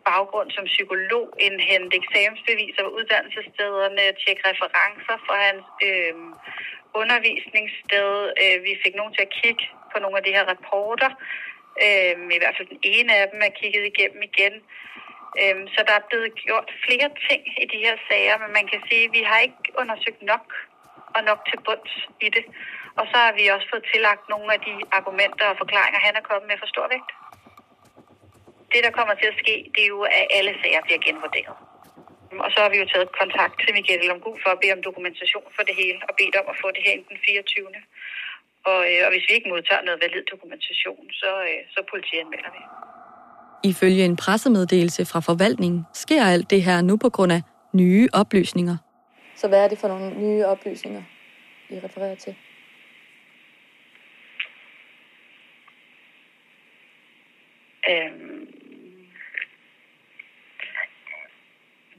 baggrund 0.09 0.49
som 0.51 0.65
psykolog, 0.73 1.27
indhente 1.47 1.95
eksamensbeviser 2.01 2.81
på 2.83 2.91
uddannelsesstederne, 2.97 4.03
tjekke 4.21 4.43
referencer 4.51 5.15
for 5.27 5.35
hans 5.47 5.67
øh, 5.87 6.15
undervisningssted. 7.01 8.11
Øh, 8.41 8.57
vi 8.67 8.73
fik 8.83 8.95
nogen 8.95 9.13
til 9.13 9.27
at 9.27 9.35
kigge 9.39 9.63
på 9.91 9.97
nogle 9.99 10.17
af 10.19 10.23
de 10.25 10.35
her 10.37 10.45
rapporter. 10.51 11.11
Øh, 11.85 12.15
I 12.35 12.39
hvert 12.41 12.57
fald 12.57 12.73
den 12.75 12.83
ene 12.95 13.11
af 13.21 13.25
dem 13.31 13.41
er 13.47 13.57
kigget 13.59 13.83
igennem 13.91 14.21
igen. 14.29 14.55
Øh, 15.41 15.57
så 15.73 15.79
der 15.87 15.95
er 15.97 16.07
blevet 16.09 16.31
gjort 16.45 16.69
flere 16.85 17.09
ting 17.27 17.41
i 17.63 17.65
de 17.73 17.83
her 17.85 17.95
sager, 18.07 18.35
men 18.41 18.51
man 18.57 18.65
kan 18.71 18.81
sige, 18.89 19.05
at 19.05 19.13
vi 19.17 19.21
har 19.29 19.39
ikke 19.39 19.63
undersøgt 19.81 20.21
nok 20.31 20.45
og 21.15 21.21
nok 21.29 21.39
til 21.49 21.59
bunds 21.65 21.93
i 22.27 22.29
det. 22.35 22.45
Og 22.99 23.05
så 23.11 23.17
har 23.25 23.33
vi 23.39 23.43
også 23.55 23.67
fået 23.71 23.85
tillagt 23.93 24.23
nogle 24.33 24.49
af 24.55 24.59
de 24.67 24.73
argumenter 24.97 25.45
og 25.51 25.57
forklaringer, 25.61 25.99
han 26.07 26.15
er 26.19 26.27
kommet 26.29 26.47
med 26.49 26.57
for 26.61 26.69
stor 26.73 26.87
vægt. 26.93 27.11
Det, 28.73 28.81
der 28.85 28.91
kommer 28.97 29.13
til 29.17 29.27
at 29.31 29.39
ske, 29.43 29.55
det 29.75 29.81
er 29.83 29.91
jo, 29.95 30.01
at 30.19 30.25
alle 30.37 30.53
sager 30.61 30.81
bliver 30.87 31.01
genvurderet. 31.07 31.55
Og 32.45 32.49
så 32.53 32.59
har 32.63 32.69
vi 32.73 32.77
jo 32.81 32.87
taget 32.93 33.09
kontakt 33.21 33.55
til 33.61 33.71
Michael 33.77 34.03
Lomgu 34.09 34.31
for 34.43 34.51
at 34.55 34.59
bede 34.61 34.73
om 34.77 34.81
dokumentation 34.89 35.47
for 35.55 35.63
det 35.67 35.75
hele, 35.81 35.99
og 36.09 36.13
bedt 36.19 36.35
om 36.41 36.47
at 36.53 36.57
få 36.61 36.67
det 36.75 36.83
her 36.87 36.93
den 37.09 37.17
24. 37.25 37.67
Og, 38.69 38.79
øh, 38.91 38.99
og 39.05 39.09
hvis 39.13 39.25
vi 39.27 39.33
ikke 39.37 39.49
modtager 39.53 39.83
noget 39.87 39.99
valid 40.03 40.23
dokumentation, 40.33 41.03
så, 41.21 41.31
øh, 41.49 41.59
så 41.73 41.79
politianmelder 41.91 42.51
vi. 42.57 42.61
Ifølge 43.71 44.03
en 44.05 44.17
pressemeddelelse 44.23 45.05
fra 45.11 45.19
forvaltningen 45.29 45.81
sker 45.93 46.23
alt 46.33 46.49
det 46.49 46.61
her 46.67 46.81
nu 46.81 46.97
på 46.97 47.09
grund 47.15 47.31
af 47.37 47.41
nye 47.73 48.07
oplysninger. 48.13 48.77
Så 49.35 49.47
hvad 49.47 49.59
er 49.63 49.67
det 49.67 49.77
for 49.77 49.87
nogle 49.87 50.09
nye 50.25 50.45
oplysninger, 50.45 51.03
I 51.69 51.75
refererer 51.85 52.15
til? 52.15 52.35
Øhm, 57.91 58.47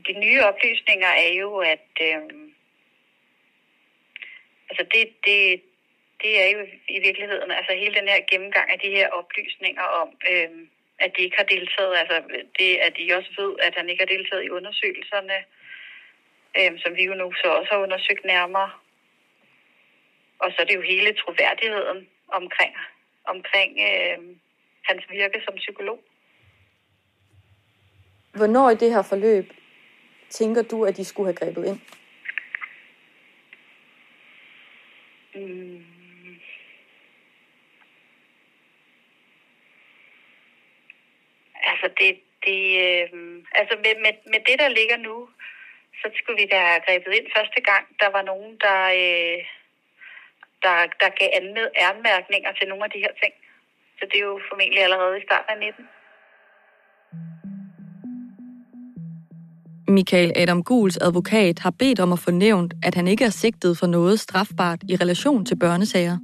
de 0.07 0.13
nye 0.13 0.41
oplysninger 0.51 1.09
er 1.09 1.33
jo, 1.43 1.57
at 1.57 1.89
øhm, 2.03 2.55
altså 4.71 4.83
det, 4.95 5.05
det, 5.27 5.63
det 6.23 6.33
er 6.43 6.49
jo 6.55 6.67
i 6.89 7.01
virkeligheden 7.07 7.51
altså 7.51 7.73
hele 7.73 7.95
den 7.95 8.09
her 8.09 8.21
gennemgang 8.31 8.71
af 8.71 8.79
de 8.79 8.91
her 8.91 9.09
oplysninger 9.09 9.83
om, 9.83 10.09
øhm, 10.31 10.71
at 10.99 11.13
de 11.17 11.23
ikke 11.23 11.37
har 11.37 11.45
deltaget, 11.45 11.97
altså 11.97 12.23
det, 12.59 12.77
at 12.77 12.93
de 12.97 13.15
også 13.19 13.31
ved, 13.39 13.57
at 13.67 13.75
han 13.77 13.89
ikke 13.89 14.03
har 14.03 14.15
deltaget 14.17 14.45
i 14.45 14.51
undersøgelserne, 14.51 15.39
øhm, 16.59 16.79
som 16.79 16.97
vi 16.97 17.05
jo 17.05 17.15
nu 17.15 17.33
så 17.33 17.49
også 17.49 17.71
har 17.73 17.81
undersøgt 17.87 18.25
nærmere. 18.25 18.71
Og 20.39 20.53
så 20.53 20.57
er 20.63 20.67
det 20.67 20.75
jo 20.75 20.81
hele 20.81 21.13
troværdigheden 21.13 22.09
omkring, 22.29 22.75
omkring 23.25 23.73
øhm, 23.89 24.41
hans 24.85 25.11
virke 25.11 25.43
som 25.45 25.55
psykolog. 25.55 25.99
Hvornår 28.35 28.71
i 28.71 28.75
det 28.75 28.91
her 28.91 29.03
forløb 29.03 29.53
tænker 30.31 30.63
du, 30.63 30.85
at 30.85 30.97
de 30.97 31.05
skulle 31.05 31.27
have 31.27 31.37
grebet 31.37 31.67
ind? 31.67 31.81
Mm. 35.35 35.85
Altså, 41.71 41.87
det, 41.99 42.21
det, 42.45 42.61
øh, 42.85 43.09
altså 43.55 43.77
med, 43.77 43.95
med, 44.05 44.15
med 44.33 44.41
det, 44.49 44.59
der 44.59 44.69
ligger 44.69 44.97
nu, 44.97 45.29
så 46.01 46.11
skulle 46.15 46.43
vi 46.43 46.49
da 46.53 46.59
have 46.59 46.81
grebet 46.87 47.13
ind 47.15 47.27
første 47.37 47.61
gang. 47.61 47.85
Der 48.01 48.09
var 48.09 48.23
nogen, 48.23 48.57
der, 48.65 48.81
øh, 49.03 49.39
der, 50.63 50.77
der 51.01 51.09
gav 51.21 51.31
anmærkninger 51.91 52.53
til 52.53 52.69
nogle 52.69 52.85
af 52.85 52.91
de 52.91 52.99
her 52.99 53.15
ting. 53.23 53.35
Så 54.03 54.07
det 54.13 54.19
er 54.19 54.27
jo 54.33 54.41
formentlig 54.51 54.83
allerede 54.83 55.19
i 55.19 55.23
starten 55.27 55.51
af 55.55 55.59
19. 55.59 55.85
Michael 59.95 60.33
Adam 60.37 60.63
Guls 60.63 60.97
advokat 60.97 61.59
har 61.59 61.71
bedt 61.71 62.01
om 62.01 62.13
at 62.13 62.19
få 62.19 62.31
nævnt, 62.31 62.75
at 62.83 62.95
han 62.95 63.09
ikke 63.09 63.25
er 63.25 63.31
sigtet 63.31 63.79
for 63.79 63.87
noget 63.87 64.21
strafbart 64.21 64.81
i 64.89 64.97
relation 64.97 65.45
til 65.45 65.59
børnesager. 65.59 66.19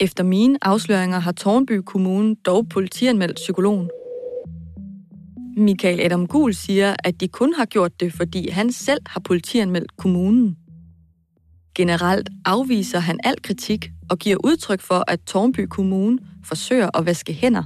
Efter 0.00 0.24
mine 0.24 0.58
afsløringer 0.62 1.18
har 1.18 1.32
Tornby 1.32 1.80
Kommune 1.86 2.34
dog 2.34 2.68
politianmeldt 2.68 3.36
psykologen. 3.36 3.90
Michael 5.56 6.00
Adam 6.00 6.26
Gul 6.26 6.54
siger, 6.54 6.96
at 7.04 7.20
de 7.20 7.28
kun 7.28 7.54
har 7.54 7.64
gjort 7.64 8.00
det, 8.00 8.12
fordi 8.12 8.48
han 8.48 8.72
selv 8.72 9.00
har 9.06 9.20
politianmeldt 9.20 9.96
kommunen. 9.96 10.56
Generelt 11.74 12.28
afviser 12.44 12.98
han 12.98 13.20
al 13.24 13.42
kritik 13.42 13.90
og 14.10 14.18
giver 14.18 14.36
udtryk 14.44 14.80
for, 14.80 15.04
at 15.10 15.20
Tornby 15.20 15.66
Kommune 15.70 16.18
forsøger 16.44 16.98
at 16.98 17.06
vaske 17.06 17.32
hænder. 17.32 17.62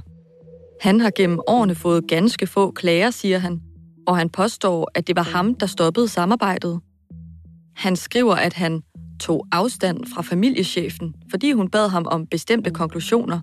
Han 0.81 0.99
har 1.01 1.11
gennem 1.15 1.39
årene 1.47 1.75
fået 1.75 2.07
ganske 2.07 2.47
få 2.47 2.71
klager, 2.71 3.11
siger 3.11 3.37
han, 3.37 3.61
og 4.07 4.17
han 4.17 4.29
påstår, 4.29 4.91
at 4.95 5.07
det 5.07 5.15
var 5.15 5.23
ham, 5.23 5.55
der 5.55 5.65
stoppede 5.65 6.07
samarbejdet. 6.07 6.79
Han 7.75 7.95
skriver, 7.95 8.35
at 8.35 8.53
han 8.53 8.81
tog 9.19 9.47
afstand 9.51 10.05
fra 10.13 10.21
familiechefen, 10.21 11.15
fordi 11.31 11.51
hun 11.51 11.69
bad 11.69 11.89
ham 11.89 12.05
om 12.07 12.27
bestemte 12.27 12.71
konklusioner, 12.71 13.39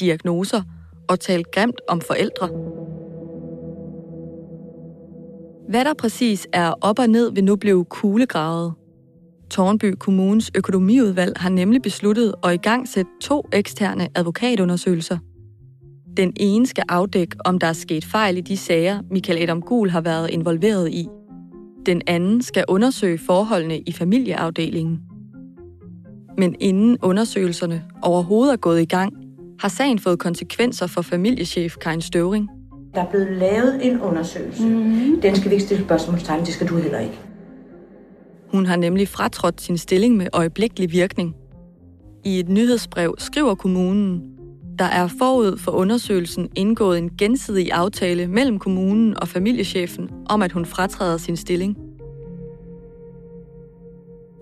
diagnoser 0.00 0.62
og 1.08 1.20
talte 1.20 1.50
grimt 1.52 1.80
om 1.88 2.00
forældre. 2.00 2.48
Hvad 5.68 5.84
der 5.84 5.94
præcis 5.94 6.46
er 6.52 6.74
op 6.80 6.98
og 6.98 7.06
ned 7.06 7.32
vil 7.32 7.44
nu 7.44 7.56
blive 7.56 7.84
kuglegravet. 7.84 8.74
Tornby 9.52 9.94
Kommunes 9.98 10.50
økonomiudvalg 10.54 11.32
har 11.36 11.48
nemlig 11.48 11.82
besluttet 11.82 12.34
at 12.44 12.54
igangsætte 12.54 13.10
to 13.20 13.48
eksterne 13.52 14.08
advokatundersøgelser. 14.14 15.18
Den 16.16 16.32
ene 16.36 16.66
skal 16.66 16.84
afdække, 16.88 17.36
om 17.44 17.58
der 17.58 17.66
er 17.66 17.72
sket 17.72 18.04
fejl 18.04 18.36
i 18.36 18.40
de 18.40 18.56
sager, 18.56 19.02
Michael 19.10 19.42
Adam 19.42 19.62
Gul 19.62 19.90
har 19.90 20.00
været 20.00 20.30
involveret 20.30 20.90
i. 20.90 21.08
Den 21.86 22.02
anden 22.06 22.42
skal 22.42 22.64
undersøge 22.68 23.18
forholdene 23.18 23.78
i 23.78 23.92
familieafdelingen. 23.92 25.00
Men 26.38 26.56
inden 26.60 26.98
undersøgelserne 27.02 27.82
overhovedet 28.02 28.52
er 28.52 28.56
gået 28.56 28.80
i 28.80 28.84
gang, 28.84 29.12
har 29.60 29.68
sagen 29.68 29.98
fået 29.98 30.18
konsekvenser 30.18 30.86
for 30.86 31.02
familiechef 31.02 31.76
Karin 31.76 32.00
Støvring. 32.00 32.48
Der 32.94 33.00
er 33.00 33.10
blevet 33.10 33.36
lavet 33.36 33.86
en 33.86 34.00
undersøgelse. 34.00 34.62
Mm-hmm. 34.62 35.20
Den 35.20 35.36
skal 35.36 35.50
vi 35.50 35.54
ikke 35.54 35.66
stille 35.66 35.84
spørgsmålstegn, 35.84 36.40
det 36.40 36.54
skal 36.54 36.68
du 36.68 36.76
heller 36.76 36.98
ikke. 36.98 37.18
Hun 38.52 38.66
har 38.66 38.76
nemlig 38.76 39.08
fratrådt 39.08 39.60
sin 39.60 39.78
stilling 39.78 40.16
med 40.16 40.26
øjeblikkelig 40.32 40.92
virkning. 40.92 41.36
I 42.24 42.40
et 42.40 42.48
nyhedsbrev 42.48 43.14
skriver 43.18 43.54
kommunen, 43.54 44.22
der 44.78 44.84
er 44.84 45.08
forud 45.18 45.58
for 45.58 45.72
undersøgelsen 45.72 46.48
indgået 46.56 46.98
en 46.98 47.10
gensidig 47.18 47.72
aftale 47.72 48.26
mellem 48.26 48.58
kommunen 48.58 49.18
og 49.18 49.28
familiechefen 49.28 50.10
om, 50.26 50.42
at 50.42 50.52
hun 50.52 50.66
fratræder 50.66 51.16
sin 51.16 51.36
stilling. 51.36 51.76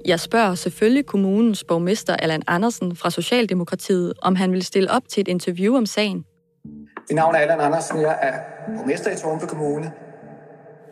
Jeg 0.06 0.20
spørger 0.20 0.54
selvfølgelig 0.54 1.06
kommunens 1.06 1.64
borgmester 1.64 2.16
Allan 2.16 2.42
Andersen 2.46 2.96
fra 2.96 3.10
Socialdemokratiet, 3.10 4.12
om 4.22 4.36
han 4.36 4.52
vil 4.52 4.62
stille 4.62 4.90
op 4.90 5.02
til 5.08 5.20
et 5.20 5.28
interview 5.28 5.76
om 5.76 5.86
sagen. 5.86 6.24
Mit 7.08 7.16
navn 7.16 7.34
er 7.34 7.38
Allan 7.38 7.60
Andersen, 7.60 8.00
jeg 8.00 8.18
er 8.22 8.32
borgmester 8.76 9.10
i 9.10 9.16
Tornby 9.16 9.44
Kommune. 9.48 9.92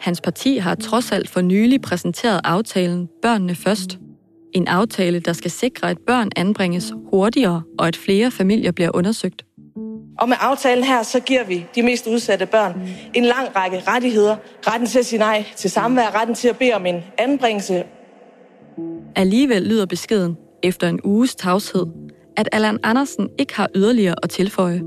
Hans 0.01 0.21
parti 0.21 0.57
har 0.57 0.75
trods 0.75 1.13
alt 1.13 1.29
for 1.29 1.41
nylig 1.41 1.81
præsenteret 1.81 2.41
aftalen 2.45 3.09
Børnene 3.23 3.55
Først. 3.55 3.99
En 4.53 4.69
aftale, 4.69 5.21
der 5.21 5.33
skal 5.33 5.51
sikre, 5.51 5.91
at 5.91 5.99
børn 6.07 6.31
anbringes 6.37 6.93
hurtigere 7.11 7.63
og 7.79 7.89
at 7.89 7.97
flere 7.97 8.31
familier 8.31 8.73
bliver 8.73 8.91
undersøgt. 8.95 9.45
Og 10.19 10.29
med 10.29 10.37
aftalen 10.41 10.85
her, 10.85 11.03
så 11.03 11.21
giver 11.21 11.45
vi 11.45 11.67
de 11.75 11.83
mest 11.83 12.07
udsatte 12.07 12.47
børn 12.47 12.89
en 13.15 13.25
lang 13.25 13.57
række 13.57 13.83
rettigheder. 13.87 14.37
Retten 14.67 14.89
til 14.89 14.99
at 14.99 15.07
sige 15.07 15.19
nej 15.19 15.45
til 15.57 15.71
samvær, 15.71 16.21
retten 16.21 16.35
til 16.35 16.49
at 16.49 16.57
bede 16.57 16.73
om 16.73 16.87
en 16.87 17.03
anbringelse. 17.19 17.85
Alligevel 19.17 19.63
lyder 19.63 19.87
beskeden, 19.87 20.37
efter 20.63 20.89
en 20.89 21.01
uges 21.05 21.35
tavshed, 21.35 21.87
at 22.37 22.49
Allan 22.53 22.79
Andersen 22.83 23.29
ikke 23.39 23.57
har 23.57 23.69
yderligere 23.75 24.15
at 24.23 24.31
tilføje. 24.31 24.83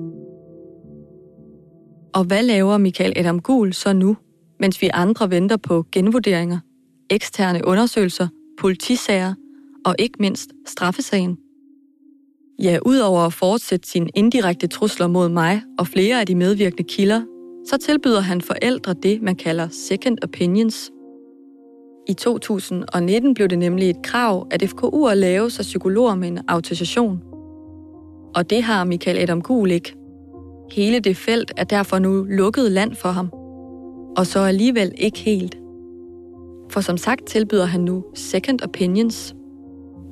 Og 2.14 2.24
hvad 2.24 2.44
laver 2.44 2.78
Michael 2.78 3.14
Adam 3.16 3.40
Gul 3.40 3.74
så 3.74 3.94
nu, 3.94 4.18
mens 4.62 4.82
vi 4.82 4.90
andre 4.94 5.30
venter 5.30 5.58
på 5.58 5.86
genvurderinger, 5.92 6.60
eksterne 7.10 7.62
undersøgelser, 7.68 8.28
politisager 8.60 9.34
og 9.86 9.96
ikke 10.00 10.16
mindst 10.20 10.52
straffesagen? 10.68 11.38
Ja, 12.64 12.78
udover 12.86 13.22
at 13.22 13.34
fortsætte 13.34 13.90
sine 13.90 14.10
indirekte 14.16 14.68
trusler 14.68 15.08
mod 15.08 15.30
mig 15.30 15.62
og 15.80 15.88
flere 15.88 16.20
af 16.20 16.26
de 16.26 16.36
medvirkende 16.36 16.84
kilder, 16.84 17.22
så 17.68 17.78
tilbyder 17.78 18.22
han 18.22 18.42
forældre 18.42 18.94
det, 18.94 19.22
man 19.22 19.36
kalder 19.36 19.68
second 19.72 20.18
opinions. 20.24 20.92
I 22.10 22.14
2019 22.14 23.34
blev 23.34 23.48
det 23.48 23.60
nemlig 23.60 23.90
et 23.90 24.02
krav, 24.04 24.48
at 24.52 24.64
FKU'er 24.64 25.14
laves 25.14 25.60
af 25.60 25.64
psykologer 25.64 26.16
med 26.16 26.28
en 26.28 26.40
autorisation. 26.48 27.22
Og 28.36 28.50
det 28.50 28.64
har 28.64 28.84
Michael 28.84 29.18
Adam 29.18 29.42
Gul 29.42 29.72
ikke. 29.72 29.96
Hele 30.72 31.00
det 31.00 31.18
felt 31.18 31.52
er 31.58 31.64
derfor 31.64 32.00
nu 32.00 32.24
lukket 32.24 32.72
land 32.72 32.96
for 32.96 33.10
ham. 33.10 33.41
Og 34.18 34.28
så 34.28 34.40
alligevel 34.40 34.92
ikke 34.98 35.20
helt. 35.20 35.58
For 36.72 36.82
som 36.82 36.98
sagt 36.98 37.26
tilbyder 37.26 37.66
han 37.66 37.82
nu 37.82 38.04
second 38.16 38.64
opinions. 38.64 39.36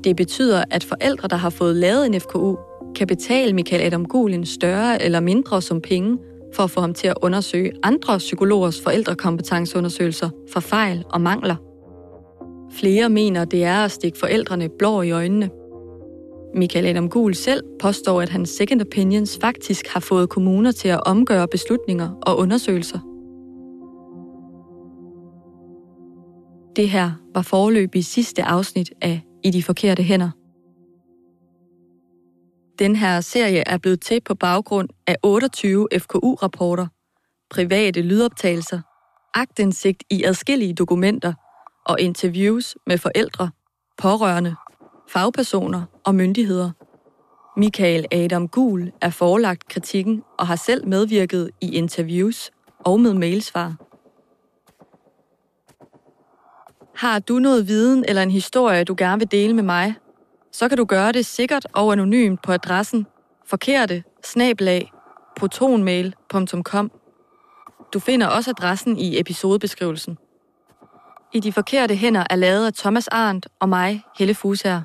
Det 0.04 0.16
betyder, 0.16 0.64
at 0.72 0.84
forældre, 0.84 1.28
der 1.28 1.36
har 1.36 1.50
fået 1.50 1.76
lavet 1.76 2.06
en 2.06 2.22
FKU, 2.22 2.58
kan 2.96 3.08
betale 3.08 3.54
Michael 3.54 3.82
Adam 3.82 4.06
Gul 4.06 4.34
en 4.34 4.46
større 4.46 5.02
eller 5.02 5.20
mindre 5.20 5.62
som 5.62 5.82
penge 5.82 6.18
for 6.56 6.64
at 6.64 6.72
få 6.72 6.82
ham 6.82 6.94
til 6.94 7.08
at 7.08 7.18
undersøge 7.22 7.72
andre 7.84 8.18
psykologers 8.18 8.82
forældrekompetenceundersøgelser 8.82 10.30
for 10.54 10.60
fejl 10.60 11.06
og 11.10 11.22
mangler. 11.22 11.56
Flere 12.72 13.10
mener, 13.10 13.46
det 13.46 13.64
er 13.64 13.84
at 13.84 13.92
stikke 13.92 14.18
forældrene 14.18 14.70
blå 14.80 15.02
i 15.02 15.12
øjnene. 15.12 15.50
Michael 16.56 16.86
Adam 16.86 17.10
Gul 17.10 17.36
selv 17.36 17.64
påstår, 17.80 18.22
at 18.22 18.30
hans 18.30 18.50
second 18.50 18.82
opinions 18.82 19.38
faktisk 19.42 19.88
har 19.88 20.00
fået 20.00 20.30
kommuner 20.30 20.72
til 20.72 20.88
at 20.88 21.04
omgøre 21.06 21.48
beslutninger 21.48 22.10
og 22.22 22.38
undersøgelser. 22.38 23.09
Det 26.76 26.90
her 26.90 27.12
var 27.34 27.42
forløbig 27.42 28.06
sidste 28.06 28.44
afsnit 28.44 28.92
af 29.02 29.22
I 29.44 29.52
de 29.52 29.64
forkerte 29.64 30.04
hænder. 30.04 30.30
Den 32.80 32.96
her 32.96 33.22
serie 33.22 33.64
er 33.68 33.78
blevet 33.78 34.02
til 34.02 34.22
på 34.22 34.36
baggrund 34.36 34.90
af 35.08 35.16
28 35.24 35.88
FKU-rapporter, 35.98 36.88
private 37.50 38.02
lydoptagelser, 38.02 38.82
agtindsigt 39.34 40.04
i 40.10 40.24
adskillige 40.24 40.74
dokumenter 40.74 41.34
og 41.86 42.02
interviews 42.02 42.76
med 42.88 42.98
forældre, 42.98 43.50
pårørende, 43.98 44.56
fagpersoner 45.10 45.84
og 46.06 46.16
myndigheder. 46.16 46.72
Michael 47.58 48.06
Adam 48.12 48.48
Gul 48.48 48.92
er 49.02 49.10
forelagt 49.10 49.68
kritikken 49.68 50.24
og 50.40 50.48
har 50.48 50.56
selv 50.56 50.88
medvirket 50.88 51.50
i 51.62 51.76
interviews 51.76 52.52
og 52.80 53.00
med 53.00 53.14
mailsvar. 53.14 53.89
Har 57.00 57.20
du 57.20 57.40
noget 57.40 57.68
viden 57.68 58.06
eller 58.08 58.24
en 58.24 58.32
historie, 58.32 58.84
du 58.84 58.96
gerne 58.98 59.20
vil 59.20 59.32
dele 59.32 59.54
med 59.54 59.64
mig, 59.64 59.96
så 60.52 60.70
kan 60.70 60.78
du 60.78 60.86
gøre 60.86 61.12
det 61.12 61.26
sikkert 61.26 61.68
og 61.74 61.92
anonymt 61.92 62.42
på 62.42 62.52
adressen 62.52 63.06
forkerte 63.46 64.04
snablag 64.24 64.92
protonmail.com. 65.38 66.92
Du 67.94 68.00
finder 68.00 68.28
også 68.28 68.50
adressen 68.50 68.98
i 68.98 69.20
episodebeskrivelsen. 69.20 70.18
I 71.34 71.40
de 71.40 71.52
forkerte 71.52 71.96
hænder 71.96 72.24
er 72.30 72.36
lavet 72.36 72.66
af 72.66 72.74
Thomas 72.74 73.08
Arndt 73.08 73.48
og 73.60 73.70
mig, 73.70 74.04
Helle 74.18 74.34
Fusager. 74.34 74.82